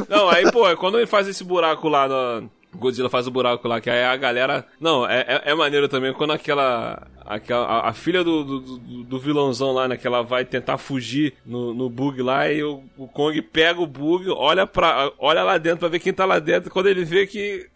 [0.10, 2.50] Não, aí, pô, é quando ele faz esse buraco lá no.
[2.74, 4.66] Godzilla faz o buraco lá, que aí a galera.
[4.80, 7.06] Não, é, é, é maneiro também quando aquela.
[7.26, 9.98] aquela a, a filha do, do, do- do vilãozão lá, né?
[9.98, 13.86] Que ela vai tentar fugir no, no bug lá e o, o Kong pega o
[13.88, 16.72] bug, olha, pra, olha lá dentro pra ver quem tá lá dentro.
[16.72, 17.70] Quando ele vê que.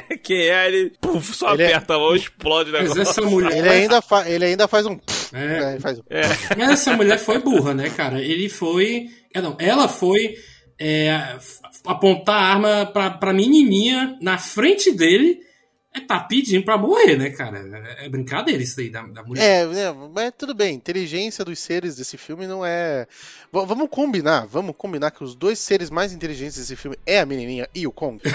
[0.22, 3.02] quem é, ele puf, só Ele é- aperta a mão e explode o Mas negócio.
[3.02, 3.56] essa mulher.
[3.58, 4.98] Ele ainda, fa ele ainda faz um.
[5.32, 5.46] É.
[5.74, 6.22] né, faz um- É.
[6.56, 8.20] Mas essa mulher foi burra, né, cara?
[8.22, 9.06] Ele foi.
[9.34, 10.34] é, Não, ela foi
[10.78, 11.36] é,
[11.86, 15.38] apontar a arma pra, pra menininha na frente dele.
[15.96, 17.58] É, tá pedindo pra morrer, né, cara?
[17.98, 19.42] É, é brincadeira isso aí da, da mulher.
[19.42, 20.74] É, é, mas tudo bem.
[20.74, 23.06] Inteligência dos seres desse filme não é.
[23.52, 27.26] V- vamos combinar, vamos combinar que os dois seres mais inteligentes desse filme é a
[27.26, 28.20] menininha e o Kong.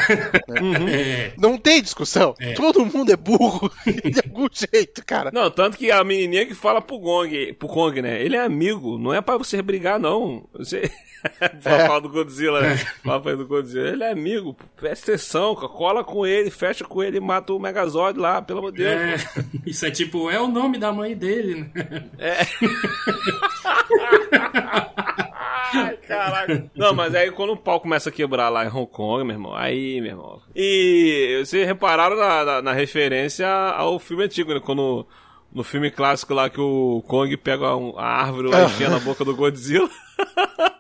[0.92, 1.34] É.
[1.38, 2.36] Não tem discussão.
[2.40, 2.54] É.
[2.54, 5.32] Todo mundo é burro de algum jeito, cara.
[5.34, 8.22] Não, tanto que a menininha que fala pro Kong, pro Kong, né?
[8.22, 10.48] Ele é amigo, não é pra você brigar, não.
[10.54, 10.90] Você.
[11.62, 12.78] fala, fala do Godzilla, né?
[13.04, 13.90] Fala pra ele do Godzilla.
[13.90, 18.20] Ele é amigo, presta atenção, cola com ele, fecha com ele e mata o Megazord
[18.20, 18.94] lá, pelo amor de Deus.
[18.96, 19.16] É,
[19.70, 21.72] isso é tipo, é o nome da mãe dele, né?
[25.74, 26.66] Ai, caraca.
[26.76, 29.56] Não, mas aí quando o pau começa a quebrar lá em Hong Kong, meu irmão,
[29.56, 30.42] aí, meu irmão.
[30.56, 34.60] E vocês repararam na, na, na referência ao filme antigo, né?
[34.60, 35.06] Quando
[35.54, 39.00] no filme clássico lá que o Kong pega um- a árvore lá e enfia na
[39.00, 39.90] boca do Godzilla.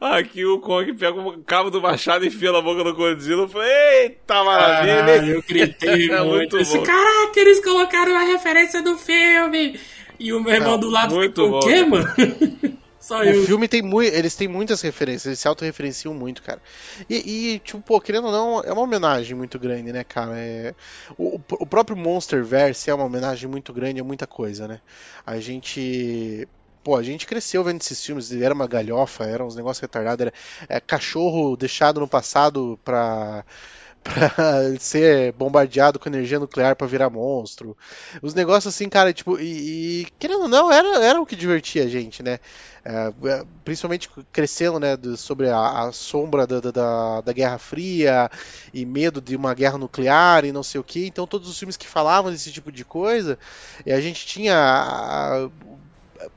[0.00, 3.42] Aqui o Kong pega o cabo do machado e enfia na boca do Godzilla.
[3.42, 3.70] Eu falei,
[4.02, 4.96] eita maravilha!
[4.96, 6.26] Caralho, eu gritei É muito.
[6.34, 6.84] muito Esse, bom.
[6.84, 9.78] Caraca, eles colocaram a referência do filme.
[10.18, 12.06] E o meu irmão do lado muito ficou, bom, o quê, mano?
[13.00, 13.44] Só O eu.
[13.44, 14.14] filme tem muito.
[14.14, 16.60] Eles têm muitas referências, eles se autorreferenciam muito, cara.
[17.08, 20.38] E, e, tipo, pô, querendo ou não, é uma homenagem muito grande, né, cara?
[20.38, 20.74] É...
[21.16, 24.80] O, o próprio Monsterverse é uma homenagem muito grande a muita coisa, né?
[25.26, 26.46] A gente.
[26.82, 30.32] Pô, a gente cresceu vendo esses filmes, era uma galhofa, era uns negócios retardados, era
[30.68, 33.44] é, cachorro deixado no passado pra,
[34.02, 37.76] pra ser bombardeado com energia nuclear pra virar monstro.
[38.22, 41.84] Os negócios assim, cara, tipo, e, e, querendo ou não, era, era o que divertia
[41.84, 42.38] a gente, né?
[42.82, 48.30] É, é, principalmente crescendo né, do- sobre a, a sombra da, da- da, Guerra Fria
[48.72, 51.06] e medo de uma guerra nuclear e não sei o que.
[51.06, 53.38] Então, todos os filmes que falavam desse tipo de coisa,
[53.84, 54.56] e a gente tinha.
[54.56, 55.50] a-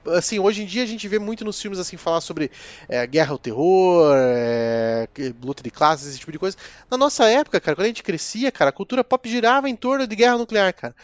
[0.08, 2.52] Assim, hoje em dia a gente vê muito nos filmes assim falar sobre
[2.88, 5.08] é, guerra ao terror, é,
[5.44, 6.58] luta de classes, esse tipo de coisa.
[6.90, 10.06] Na nossa época, cara, quando a gente crescia, cara, a cultura pop girava em torno
[10.06, 10.96] de guerra nuclear, cara.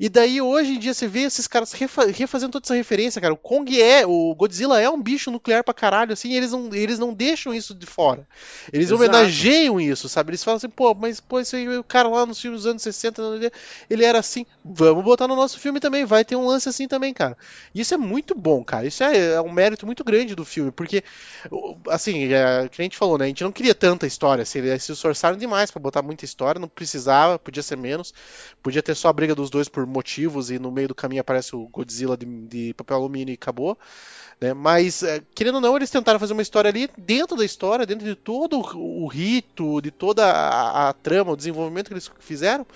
[0.00, 3.34] E daí hoje em dia você vê esses caras refa- refazendo toda essa referência, cara.
[3.34, 6.72] O Kong é, o Godzilla é um bicho nuclear pra caralho, assim, e eles não,
[6.72, 8.26] eles não deixam isso de fora.
[8.72, 9.02] Eles Exato.
[9.02, 10.30] homenageiam isso, sabe?
[10.30, 12.82] Eles falam assim, pô, mas pô, esse aí, o cara lá nos filmes dos anos
[12.82, 13.22] 60,
[13.88, 17.12] ele era assim, vamos botar no nosso filme também, vai ter um lance assim também,
[17.12, 17.36] cara.
[17.74, 18.86] E isso é muito muito bom, cara.
[18.86, 21.04] Isso é, é um mérito muito grande do filme, porque,
[21.88, 23.26] assim, é, que a gente falou, né?
[23.26, 26.58] A gente não queria tanta história, assim, eles se esforçaram demais pra botar muita história,
[26.58, 28.14] não precisava, podia ser menos,
[28.62, 31.54] podia ter só a briga dos dois por motivos e no meio do caminho aparece
[31.54, 33.78] o Godzilla de, de papel alumínio e acabou.
[34.40, 34.54] Né?
[34.54, 38.06] Mas, é, querendo ou não, eles tentaram fazer uma história ali dentro da história, dentro
[38.06, 42.66] de todo o, o rito, de toda a, a trama, o desenvolvimento que eles fizeram.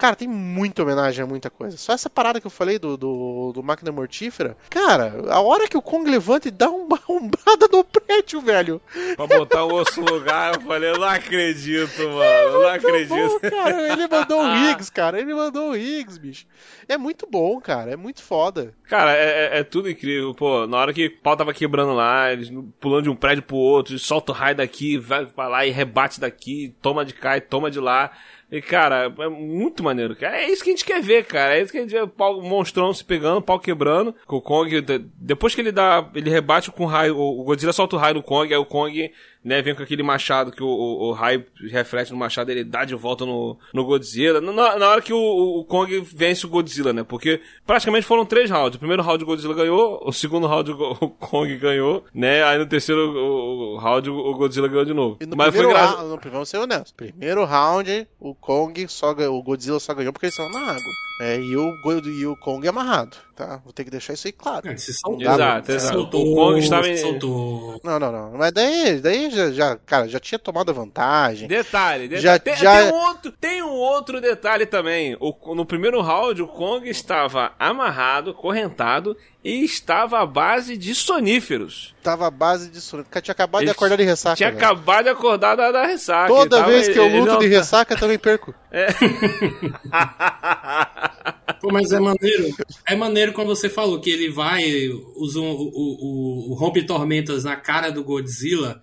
[0.00, 1.76] Cara, tem muita homenagem a muita coisa.
[1.76, 4.56] Só essa parada que eu falei do, do, do Máquina Mortífera.
[4.70, 8.80] Cara, a hora que o Kong levanta e dá uma ombada no prédio, velho.
[9.14, 12.22] Pra botar o osso no lugar, eu falei, eu não acredito, mano.
[12.22, 13.10] Eu não acredito.
[13.14, 15.20] Bom, cara, ele mandou o Higgs, cara.
[15.20, 16.46] Ele mandou o Higgs, bicho.
[16.88, 17.92] É muito bom, cara.
[17.92, 18.72] É muito foda.
[18.88, 20.34] Cara, é, é- é tudo incrível.
[20.34, 23.56] Pô, na hora que o pau tava quebrando lá, eles pulando de um prédio pro
[23.56, 27.40] outro, solta o raio daqui, vai pra lá e rebate daqui, toma de cá e
[27.42, 28.10] toma de lá.
[28.52, 30.36] E, cara, é muito maneiro, cara.
[30.38, 31.56] É isso que a gente quer ver, cara.
[31.56, 34.12] É isso que a gente vê pau, monstrão se pegando, pau quebrando.
[34.26, 36.08] O Kong, de- depois que ele dá.
[36.14, 37.16] Ele rebate com o raio.
[37.16, 39.12] O Godzilla solta o raio no Kong, aí o Kong,
[39.44, 42.84] né, vem com aquele machado que o, o, o raio reflete no machado, ele dá
[42.84, 44.40] de volta no, no Godzilla.
[44.40, 45.18] Na, na hora que o,
[45.60, 47.02] o Kong vence o Godzilla, né?
[47.02, 48.76] Porque praticamente foram três rounds.
[48.76, 52.42] O primeiro round o Godzilla ganhou, o segundo round o Kong ganhou, né?
[52.44, 55.16] Aí no terceiro o, o round o Godzilla ganhou de novo.
[55.26, 56.08] No Mas foi primeiro engraçado.
[56.08, 56.92] round, vamos ser honestos.
[56.92, 60.82] Primeiro round, o Kong só ganhou, o Godzilla só ganhou porque eles estão na água.
[61.22, 61.74] É, e, o,
[62.06, 63.60] e o Kong é amarrado, tá?
[63.62, 64.66] Vou ter que deixar isso aí claro.
[64.66, 65.20] Ele se soltou.
[65.20, 65.92] Exato, Se exato.
[65.98, 66.96] soltou, O Kong estava se em...
[66.96, 67.80] soltou.
[67.84, 68.32] Não, não, não.
[68.38, 71.48] Mas daí, daí já, já, cara, já tinha tomado a vantagem.
[71.48, 72.22] Detalhe, detalhe.
[72.22, 75.16] Já- tem, já- tem um outro, tem um outro detalhe também.
[75.20, 81.94] O, no primeiro round, o Kong estava amarrado, correntado e estava à base de soníferos.
[82.02, 82.98] Tava a base disso.
[82.98, 83.04] né?
[83.22, 84.36] Tinha acabado de Ele acordar de ressaca.
[84.36, 84.64] Tinha velho.
[84.64, 86.28] acabado de acordar da, da ressaca.
[86.28, 88.54] Toda tava- vez que eu luto não- de ressaca, eu também perco.
[91.60, 92.44] Pô, mas é maneiro.
[92.86, 97.44] É maneiro quando você falou que ele vai, usa o, o, o, o rompe tormentas
[97.44, 98.80] na cara do Godzilla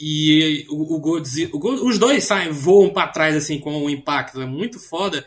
[0.00, 1.50] e o, o Godzilla.
[1.52, 4.40] o os dois saem, voam pra trás assim com o impacto.
[4.40, 5.26] É muito foda.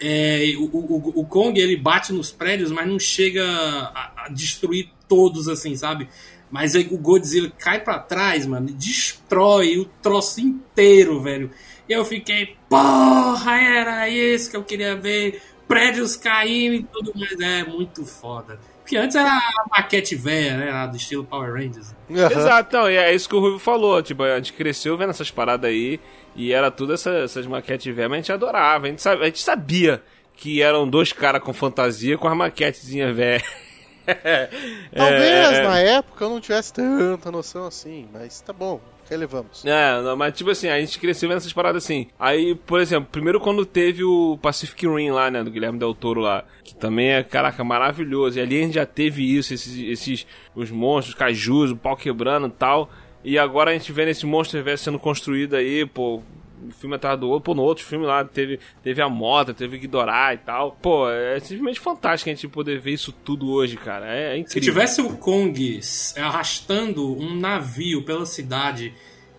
[0.00, 4.90] É, o, o, o Kong ele bate nos prédios, mas não chega a, a destruir
[5.08, 6.08] todos assim, sabe?
[6.50, 11.50] Mas aí o Godzilla cai pra trás, mano, e destrói o troço inteiro, velho.
[11.88, 15.40] E eu fiquei, porra, era esse que eu queria ver.
[15.66, 17.38] Prédios caindo e tudo mais.
[17.38, 18.58] É muito foda.
[18.88, 20.70] Porque antes era a maquete velha, né?
[20.72, 21.94] Lá do estilo Power Rangers.
[22.10, 22.30] Aham.
[22.32, 24.02] Exato, não, e é isso que o Ruivo falou.
[24.02, 26.00] Tipo, a gente cresceu vendo essas paradas aí
[26.34, 28.86] e era tudo essa- essas maquetes velhas, mas a gente adorava.
[28.86, 30.02] A gente, sabe- a gente sabia
[30.34, 33.42] que eram dois caras com fantasia com as maquetezinhas velhas.
[34.96, 35.62] Talvez É, é.
[35.68, 39.64] na época eu não tivesse tanta noção assim, mas tá bom, relevamos.
[39.64, 42.08] É, não, mas tipo assim, a gente cresceu vendo essas paradas assim.
[42.18, 46.20] Aí, por exemplo, primeiro quando teve o Pacific Rim lá, né, do Guilherme Del Toro
[46.20, 48.38] lá, que também é, caraca, maravilhoso.
[48.38, 51.96] E ali a gente já teve isso, esses, esses os monstros, os cajus, o pau
[51.96, 52.90] quebrando e tal.
[53.24, 56.22] E agora a gente vê esse monstro velho sendo construído aí, pô,
[56.66, 59.76] um filme atrás do outro, pô, no outro filme lá teve, teve a moto, teve
[59.76, 60.72] o Ghidorah e tal.
[60.82, 64.06] Pô, é simplesmente fantástico a gente poder ver isso tudo hoje, cara.
[64.14, 64.62] É, é Se incrível.
[64.72, 65.80] tivesse o Kong
[66.16, 68.92] arrastando um navio pela cidade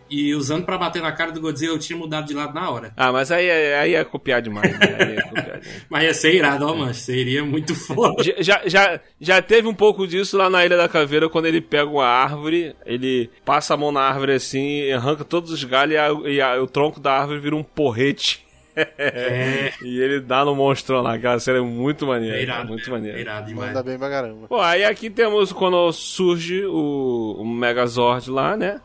[0.10, 2.91] e usando pra bater na cara do Godzilla, eu tinha mudado de lado na hora.
[2.97, 4.95] Ah, mas aí, aí é copiar demais, né?
[4.99, 5.86] Aí é copiar demais.
[5.89, 6.93] Mas ia ser irado, ó, mano.
[6.93, 8.24] Seria muito foda.
[8.39, 11.89] Já- já, já, teve um pouco disso lá na Ilha da Caveira, quando ele pega
[11.89, 16.30] uma árvore, ele passa a mão na árvore assim, arranca todos os galhos e, a-
[16.30, 18.45] e a- o tronco da árvore vira um porrete.
[18.76, 22.38] É, E ele dá no monstrão lá, aquela cena é muito maneira.
[22.38, 22.68] é irado.
[22.70, 23.20] muito é maneira.
[23.20, 23.70] irado demais.
[23.70, 24.47] Manda bem pra caramba.
[24.47, 28.80] Pô, aí aqui temos quando surge o, o Megazord lá, né?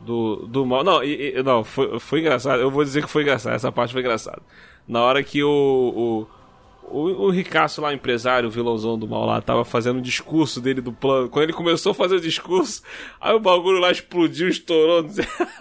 [0.00, 0.84] Do, do mal.
[0.84, 2.60] Não, e, e- não foi, foi engraçado.
[2.60, 3.54] Eu vou dizer que foi engraçado.
[3.54, 4.42] Essa parte foi engraçada.
[4.86, 6.26] Na hora que o.
[6.30, 6.36] o
[6.88, 10.80] o, o Ricaço lá, empresário, o vilãozão do mal lá, tava fazendo o discurso dele
[10.80, 11.28] do plano.
[11.28, 12.80] Quando ele começou a fazer o discurso,
[13.20, 15.04] aí o bagulho lá explodiu, estourou.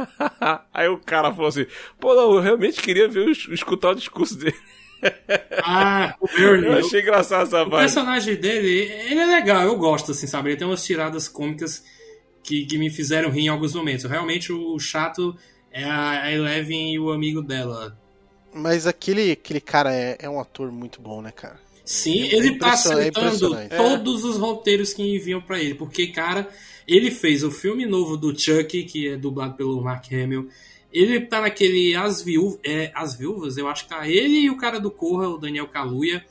[0.71, 1.65] aí o cara falou assim:
[1.99, 4.55] Pô, não, eu realmente queria ver, o- escutar o discurso dele.
[5.63, 6.67] Ah, o Bernie.
[6.67, 7.81] Eu achei engraçado essa O parte.
[7.83, 10.49] personagem dele, ele é legal, eu gosto, assim, sabe?
[10.49, 11.83] Ele tem umas tiradas cômicas
[12.45, 14.05] que, que me fizeram rir em alguns momentos.
[14.05, 15.35] Realmente, o chato
[15.71, 17.97] é a a Eleven e o amigo dela.
[18.53, 21.59] Mas aquele, aquele cara é, é um ator muito bom, né, cara?
[21.83, 23.75] Sim, É ele tá é acertando impressionante.
[23.75, 25.75] todos os roteiros que enviam pra ele.
[25.75, 26.47] Porque, cara,
[26.87, 30.47] ele fez o filme novo do Chuck, que é dublado pelo Mark Hamill.
[30.91, 34.55] Ele tá naquele As, Viú é, As Viúvas, eu acho que tá ele e o
[34.57, 36.23] cara do Corra, o Daniel Kaluuya.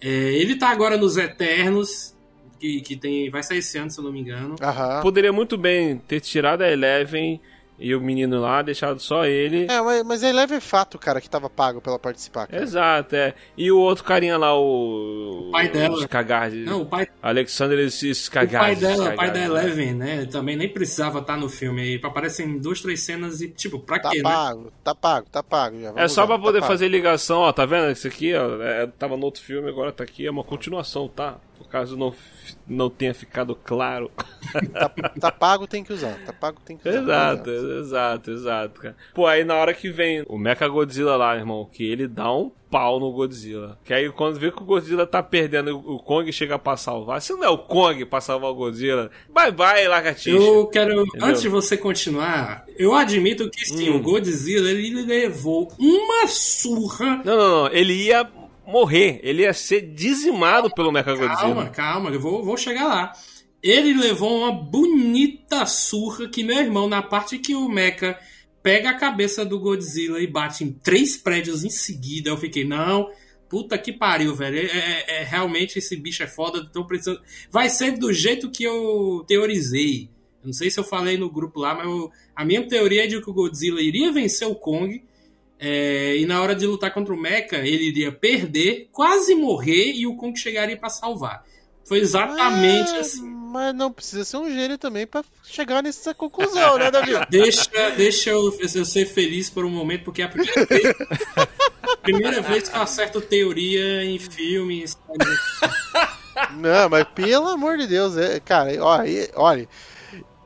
[0.00, 2.14] É, ele tá agora nos Eternos,
[2.58, 4.56] que, que tem, vai sair esse ano, se eu não me engano.
[4.60, 5.00] Aham.
[5.02, 7.40] Poderia muito bem ter tirado a Eleven
[7.80, 9.66] E o menino lá, deixado só ele.
[9.70, 12.48] É, mas, mas é leve fato, cara, que tava pago pra ela participar.
[12.48, 12.60] Cara.
[12.60, 13.34] Exato, é.
[13.56, 15.46] E o outro carinha lá, o.
[15.46, 15.96] O pai dela.
[16.00, 16.56] Skagard.
[16.64, 18.58] Não, o pai, Alexander o Skagard.
[18.58, 19.44] pai dela, o pai Skagard, da né?
[19.62, 20.26] Eleven, né?
[20.26, 22.00] Também nem precisava estar no filme aí.
[22.02, 24.22] Aparecem em duas, três cenas e, tipo, pra Tá quê, né?
[24.24, 25.80] pago, tá pago, tá pago.
[25.80, 26.72] Já, É só pra tá poder pago.
[26.72, 27.92] fazer ligação, ó, tá vendo?
[27.92, 31.36] Isso aqui, ó, é, tava no outro filme, agora tá aqui, é uma continuação, tá?
[31.70, 32.14] Caso não,
[32.66, 34.10] não tenha ficado claro.
[34.72, 34.88] Tá,
[35.20, 36.14] tá pago, tem que usar.
[36.24, 37.02] Tá pago, tem que usar.
[37.02, 38.96] exato, exato, exato, cara.
[39.12, 42.50] Pô, aí na hora que vem o Mecha Godzilla lá, irmão, que ele dá um
[42.70, 43.78] pau no Godzilla.
[43.84, 47.20] Que aí quando vê que o Godzilla tá perdendo, o Kong chega pra salvar.
[47.20, 50.30] Se não é o Kong pra salvar o Godzilla, bye bye, lagartixa.
[50.30, 51.28] Eu quero, Entendeu?
[51.28, 53.96] antes de você continuar, eu admito que sim, Hum.
[53.96, 57.20] o Godzilla ele levou uma surra.
[57.22, 57.72] Não, não, não.
[57.72, 58.26] Ele ia
[58.68, 59.20] morrer.
[59.22, 61.68] Ele ia ser dizimado pelo Mecha Calma, Godzilla.
[61.70, 63.12] calma, eu vou, vou chegar lá.
[63.62, 68.16] Ele levou uma bonita surra que meu irmão, na parte que o Mecha
[68.62, 73.08] pega a cabeça do Godzilla e bate em três prédios em seguida, eu fiquei, não,
[73.48, 74.58] puta que pariu, velho.
[74.58, 77.20] É, é- é- realmente esse bicho é foda, tô precisando.
[77.50, 80.10] Vai ser do jeito que eu teorizei.
[80.42, 83.06] Eu não sei se eu falei no grupo lá, mas eu- a minha teoria é
[83.06, 85.02] de que o Godzilla iria vencer o Kong.
[85.58, 90.06] É, e na hora de lutar contra o Mecha, ele iria perder, quase morrer e
[90.06, 91.44] o Kong chegaria pra salvar.
[91.84, 93.38] Foi exatamente Mas- assim.
[93.50, 97.12] Mas não precisa ser um gênio também pra chegar nessa conclusão, né, Davi?
[97.30, 100.94] Deixa, deixa eu, eu ser feliz por um momento, porque é a primeira vez,
[102.02, 104.98] primeira vez que eu acerto teoria em filmes.
[106.56, 109.68] Não, mas pelo amor de Deus, é, cara, olha, olha,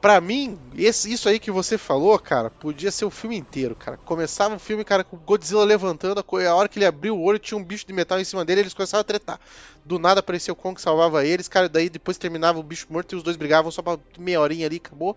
[0.03, 3.97] pra mim, esse, isso aí que você falou, cara, podia ser o filme inteiro, cara.
[3.97, 7.39] Começava o filme, cara, com o Godzilla levantando, a hora que ele abriu o olho
[7.39, 9.41] tinha um bicho de metal em cima dele, eles começavam a tretar.
[9.85, 13.13] Do nada apareceu o Kong que salvava eles, cara, daí depois terminava o bicho morto
[13.13, 15.17] e os dois brigavam só pra meia horinha ali, acabou.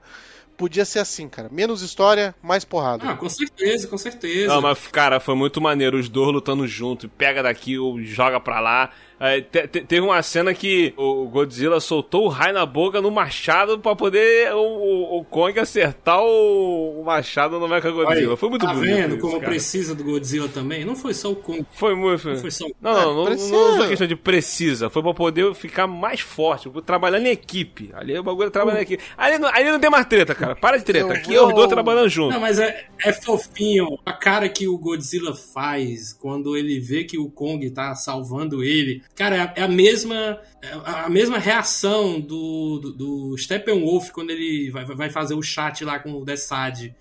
[0.55, 1.49] Podia ser assim, cara.
[1.51, 3.09] Menos história, mais porrada.
[3.09, 4.53] Ah, com certeza, com certeza.
[4.53, 5.97] Não, mas, cara, foi muito maneiro.
[5.99, 7.09] Os dois lutando junto.
[7.09, 8.89] Pega daqui, ou joga pra lá.
[9.19, 13.09] É, te- te- teve uma cena que o Godzilla soltou o raio na boca no
[13.09, 18.27] machado pra poder o, o- o Kong acertar o, o machado no Mecha Godzilla.
[18.29, 18.93] Olha, foi muito tá bonito.
[18.93, 19.45] vendo isso, como cara.
[19.51, 20.83] precisa do Godzilla também?
[20.83, 22.27] Não foi só o Kong, Foi muito.
[22.27, 23.51] não foi só o Não, não, não, precisa.
[23.53, 24.89] não é questão de precisa.
[24.89, 27.91] Foi pra poder ficar mais forte, trabalhando em equipe.
[27.93, 29.03] Ali o bagulho é trabalhando em equipe.
[29.17, 30.55] Ali, não- ali não tem mais treta, cara.
[30.55, 31.07] Para de treta.
[31.07, 32.33] Eu Aqui é os vou- dois trabalhando junto.
[32.33, 33.97] Não, mas é, é fofinho.
[34.05, 39.01] A cara que o Godzilla faz quando ele vê que o Kong tá salvando ele.
[39.15, 44.83] Cara, é a, mesma é a mesma reação do, do, do Steppenwolf quando ele vai,
[44.83, 46.93] vai fazer o chat lá com o Desad.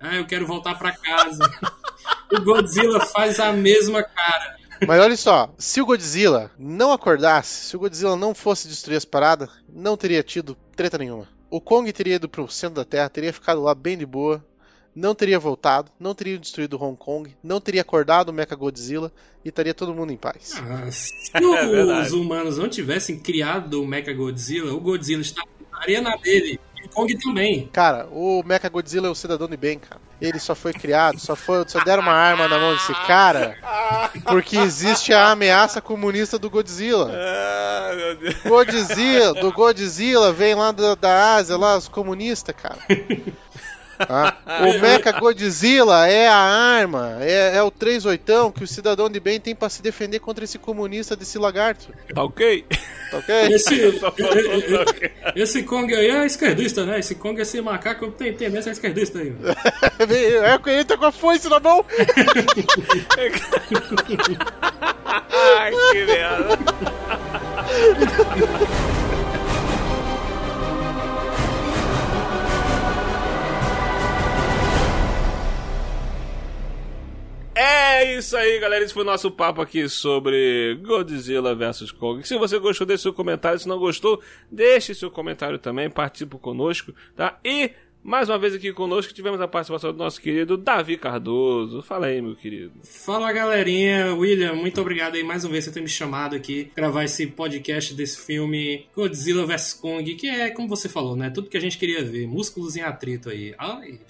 [0.00, 1.48] Ah, eu quero voltar pra casa.
[2.32, 4.56] o Godzilla faz a mesma cara.
[4.84, 9.04] Mas olha só, se o Godzilla não acordasse, se o Godzilla não fosse destruir as
[9.04, 11.28] paradas, não teria tido treta nenhuma.
[11.48, 14.44] O Kong teria ido pro centro da Terra, teria ficado lá bem de boa,
[14.94, 19.10] não teria voltado, não teria destruído Hong Kong, não teria acordado o Mecha Godzilla
[19.44, 20.54] e estaria todo mundo em paz.
[20.58, 22.06] Ah, se É verdade.
[22.06, 26.60] os humanos não tivessem criado o Mecha Godzilla, o Godzilla estaria na dele.
[26.80, 27.68] E o Kong também.
[27.72, 30.00] Cara, o Mecha Godzilla é o cidadão de bem, cara.
[30.20, 33.56] Ele só foi criado, só foi, só deram uma arma na mão desse cara
[34.24, 37.10] porque existe a ameaça comunista do Godzilla.
[37.82, 38.34] Ah, meu Deus.
[38.44, 42.78] Godzilla, do Godzilla vem lá da, da Ásia, lá os comunistas, cara.
[43.98, 44.34] Ah,
[44.68, 49.38] o Mecha Godzilla é a arma, é, é o 38 que o cidadão de bem
[49.38, 52.64] tem pra se defender contra esse comunista desse lagarto, Tá ok?
[53.10, 53.34] tá ok?
[53.52, 54.00] Esse,
[55.36, 56.98] esse Kong aí é esquerdista, né?
[56.98, 59.34] Esse Kong, esse macaco tem tendência a esquerdista aí.
[60.44, 61.84] É que ele tá com a foice na mão.
[65.58, 66.58] Ai, que merda.
[77.54, 78.82] É isso aí, galera.
[78.82, 82.26] Esse foi o nosso papo aqui sobre Godzilla vs Kong.
[82.26, 83.58] Se você gostou, deixe seu comentário.
[83.58, 85.90] Se não gostou, deixe seu comentário também.
[85.90, 87.38] Participe conosco, tá?
[87.44, 87.72] E
[88.02, 91.82] mais uma vez aqui conosco tivemos a participação do nosso querido Davi Cardoso.
[91.82, 92.72] Fala aí, meu querido.
[92.82, 97.04] Fala galerinha, William, muito obrigado aí mais uma vez por ter me chamado aqui gravar
[97.04, 101.30] esse podcast desse filme Godzilla vs Kong, que é, como você falou, né?
[101.30, 103.54] Tudo que a gente queria ver, músculos em atrito aí.
[103.56, 104.00] Ai.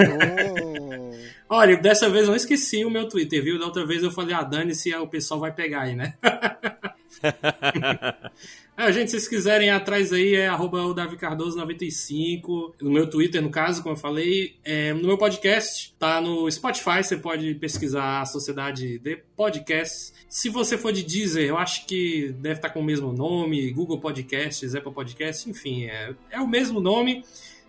[0.00, 1.10] Hum.
[1.50, 3.58] Olha, dessa vez eu não esqueci o meu Twitter, viu?
[3.58, 6.14] Da outra vez eu falei, ah, dane-se, o pessoal vai pegar aí, né?
[8.80, 12.92] Ah, gente, se vocês quiserem ir atrás aí, é arroba o Davi Cardoso 95, no
[12.92, 14.54] meu Twitter, no caso, como eu falei.
[14.64, 20.14] É, no meu podcast, tá no Spotify, você pode pesquisar a Sociedade de Podcasts.
[20.28, 23.98] Se você for de Deezer, eu acho que deve estar com o mesmo nome, Google
[23.98, 27.24] Podcasts, Apple Podcasts, enfim, é, é o mesmo nome.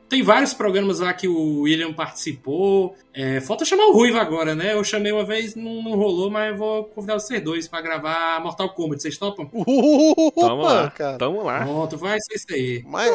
[0.09, 2.95] Tem vários programas lá que o William participou.
[3.13, 4.73] É, falta chamar o Ruivo agora, né?
[4.73, 8.41] Eu chamei uma vez, não, não rolou, mas eu vou convidar vocês dois pra gravar
[8.41, 9.01] Mortal Kombat.
[9.01, 9.45] Vocês topam?
[10.35, 11.17] Tamo lá, cara.
[11.17, 11.63] tamo lá.
[11.63, 12.83] Pronto, vai ser isso aí.
[12.87, 13.11] Mas,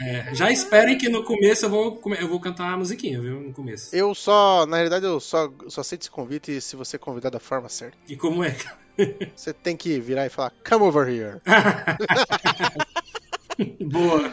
[0.00, 3.40] É, já esperem que no começo eu vou, eu vou cantar a musiquinha, viu?
[3.40, 3.94] No começo.
[3.94, 7.68] eu só, na realidade, eu só, só aceito esse convite se você convidar da forma
[7.68, 7.96] certa.
[8.08, 8.56] E como é?
[9.34, 11.40] Você tem que virar e falar, come over here.
[13.80, 14.30] Boa.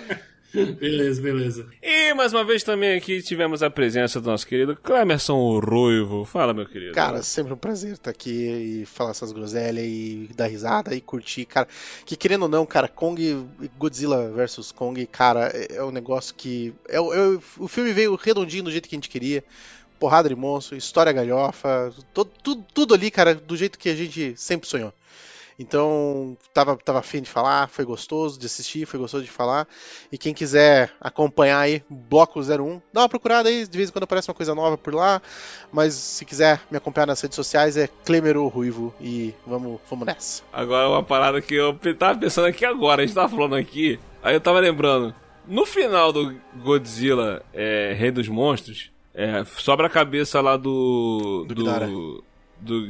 [0.53, 1.67] Beleza, beleza.
[1.81, 6.25] E mais uma vez também aqui tivemos a presença do nosso querido Clemerson Ruivo.
[6.25, 6.93] Fala, meu querido.
[6.93, 11.45] Cara, sempre um prazer estar aqui e falar essas groselhas e dar risada e curtir,
[11.45, 11.67] cara.
[12.05, 13.45] Que querendo ou não, cara, Kong,
[13.77, 16.73] Godzilla vs Kong, cara, é, é um negócio que.
[16.87, 19.43] É, o- é o- filme veio redondinho do jeito que a gente queria.
[19.99, 24.33] Porrada de monstro, história galhofa, to- tudo, tudo ali, cara, do jeito que a gente
[24.37, 24.93] sempre sonhou.
[25.59, 29.67] Então, tava, tava afim de falar, foi gostoso de assistir, foi gostoso de falar.
[30.09, 34.05] E quem quiser acompanhar aí, Bloco 01, dá uma procurada aí, de vez em quando
[34.05, 35.21] aparece uma coisa nova por lá.
[35.69, 40.43] Mas se quiser me acompanhar nas redes sociais é Clemero Ruivo e vamos, vamos nessa.
[40.53, 44.33] Agora uma parada que eu tava pensando aqui agora, a gente tava falando aqui, aí
[44.33, 45.13] eu tava lembrando.
[45.45, 51.43] No final do Godzilla é, Rei dos Monstros, é, sobra a cabeça lá do.
[51.47, 51.89] Do Ghidorah.
[52.61, 52.85] Do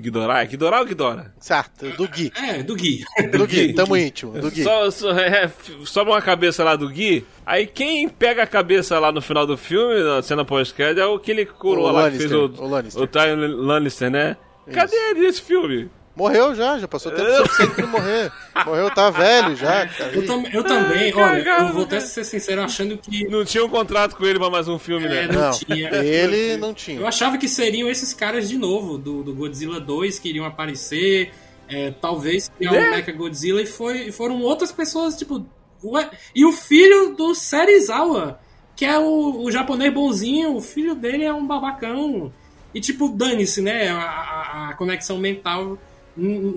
[0.00, 0.42] Ghidorah.
[0.42, 1.32] É Ghidorah ou Ghidorah?
[1.38, 2.32] Certo, do Gui.
[2.36, 3.04] É, do Gui.
[3.30, 4.62] Do Gui, tamo íntimo, do Gui.
[4.62, 7.24] Só, só- é, f- sobra uma cabeça lá do Gui.
[7.46, 11.44] Aí quem pega a cabeça lá no final do filme, na cena pós-crédito, é aquele
[11.46, 13.02] coroa O lá que fez Lannister, o, o Lannister.
[13.02, 14.36] o Tyrion Lannister, né?
[14.72, 15.90] Cadê ele nesse filme?
[16.16, 18.30] Morreu já, já passou tempo suficiente pra morrer.
[18.64, 20.12] Morreu, tá velho já, cara.
[20.14, 22.06] Eu, tam- eu também, Ai, olha, cagada, eu vou até cara.
[22.08, 25.24] ser sincero achando que Não tinha um contrato com ele pra mais um filme, né?
[25.24, 25.88] É, não, Não, tinha.
[25.96, 27.06] ele não Eu tinha.
[27.08, 31.32] achava que seriam esses caras de novo, do, do Godzilla 2, que iriam aparecer,
[31.68, 32.88] é, talvez criar Né?
[32.88, 35.44] o Mecha Godzilla, e foi, foram outras pessoas, tipo.
[35.82, 38.38] ué, e o filho do Serizawa,
[38.76, 42.32] que é o, o japonês bonzinho, o filho dele é um babacão.
[42.72, 43.88] E tipo, dane-se, né?
[43.88, 45.78] A, a- a conexão mental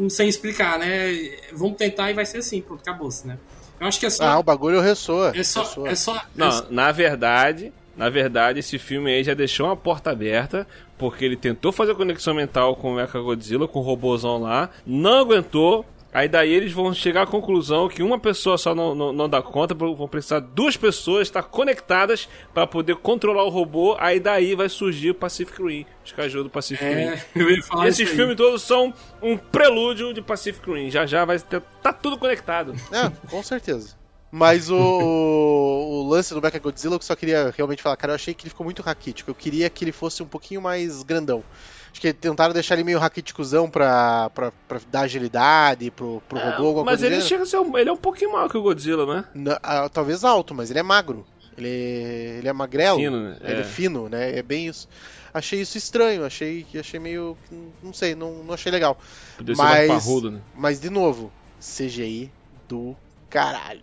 [0.10, 1.14] sem explicar, né?
[1.53, 3.38] Vamos tentar e vai ser assim, pronto, acabou-se, né?
[3.80, 4.24] Eu acho que é só.
[4.24, 5.32] Ah, o bagulho ressoa.
[5.36, 5.62] é só.
[5.62, 5.89] ressoa.
[5.89, 10.68] É só Não, na verdade, na verdade, esse filme aí já deixou uma porta aberta,
[10.97, 15.84] porque ele tentou fazer conexão mental com o Mechagodzilla, com o robôzão lá, não aguentou.
[16.18, 19.39] Aí daí eles vão chegar à conclusão que uma pessoa só não, não, não dá
[19.39, 23.95] conta, vão precisar duas pessoas estar conectadas para poder controlar o robô.
[23.99, 27.01] Aí daí vai surgir o Pacific Rim, os cajus do Pacific Rim.
[27.01, 28.18] É, eu ia falar Esses isso aí.
[28.18, 28.91] filmes todos são
[29.22, 30.89] um prelúdio de Pacific Rim.
[30.89, 32.74] Já já vai ter, tá tudo conectado.
[32.91, 33.95] É, com certeza.
[34.32, 38.15] Mas o, o, o lance do Mecha Godzilla, eu só queria realmente falar, cara, eu
[38.15, 39.30] achei que ele ficou muito raquítico.
[39.30, 41.43] Eu queria que ele fosse um pouquinho mais grandão.
[41.91, 46.67] Acho que tentaram deixar ele meio raquíticozão pra, pra, pra dar agilidade pro, pro robô,
[46.67, 48.61] alguma Mas coisa ele chega a ser um, ele é um pouquinho maior que o
[48.61, 49.25] Godzilla, né?
[49.33, 51.25] Na- ah, talvez alto, mas ele é magro.
[51.57, 52.97] Ele, ele é magrelo.
[52.99, 53.38] Fino, né?
[53.41, 53.63] Ele é É.
[53.63, 54.38] fino, né?
[54.38, 54.88] É bem isso.
[55.33, 57.35] Achei isso estranho, achei, achei meio.
[57.81, 58.99] Não sei, não, não achei legal.
[59.38, 60.39] Podia ser mais Mas- parrudo, né?
[60.55, 62.31] Mas, de novo, CGI
[62.67, 62.95] do
[63.29, 63.81] caralho.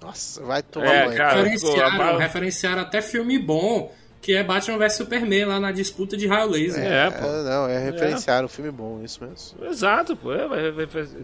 [0.00, 1.16] Nossa, vai tomar É, banho.
[1.18, 1.42] cara.
[1.42, 6.50] referenciaram, referenciaram até filme bom, que é Batman vs Superman, lá na disputa de raio
[6.50, 6.84] laser.
[6.84, 7.26] É, pô.
[7.26, 9.64] É, não, é referenciar um filme bom, isso mesmo.
[9.66, 10.32] Exato, pô.
[10.32, 10.46] É,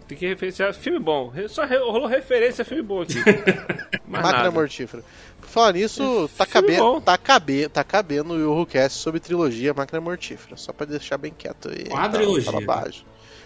[0.08, 1.32] tem que referenciar filme bom.
[1.48, 3.14] Só re- rolou referência a filme bom aqui.
[4.08, 4.50] Máquina nada.
[4.50, 5.02] Mortífera.
[5.40, 10.00] Por falar nisso, tá, filme cabendo, tá, cabe, tá cabendo o Yurocast sobre trilogia Máquina
[10.00, 10.56] Mortífera.
[10.56, 11.84] Só pra deixar bem quieto aí.
[11.84, 12.50] Quadrilogia.
[12.50, 13.04] Fala baixo.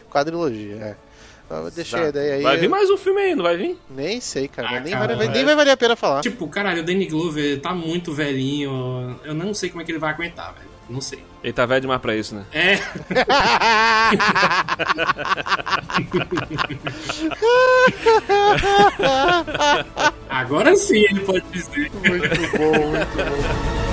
[0.09, 0.96] Quadrilogia, é.
[1.51, 2.42] Eu deixei a ideia aí.
[2.42, 3.76] Vai vir mais um filme aí, não vai vir?
[3.90, 4.68] Nem sei, cara.
[4.68, 6.20] Ah, nem, cara, vai, nem vai valer a pena falar.
[6.20, 9.18] Tipo, caralho, o Danny Glover tá muito velhinho.
[9.24, 10.70] Eu não sei como é que ele vai aguentar, velho.
[10.88, 11.18] Não sei.
[11.42, 12.44] Ele tá velho demais pra isso, né?
[12.53, 12.78] É,
[20.28, 21.90] agora sim ele pode dizer.
[21.92, 23.89] muito bom, muito bom.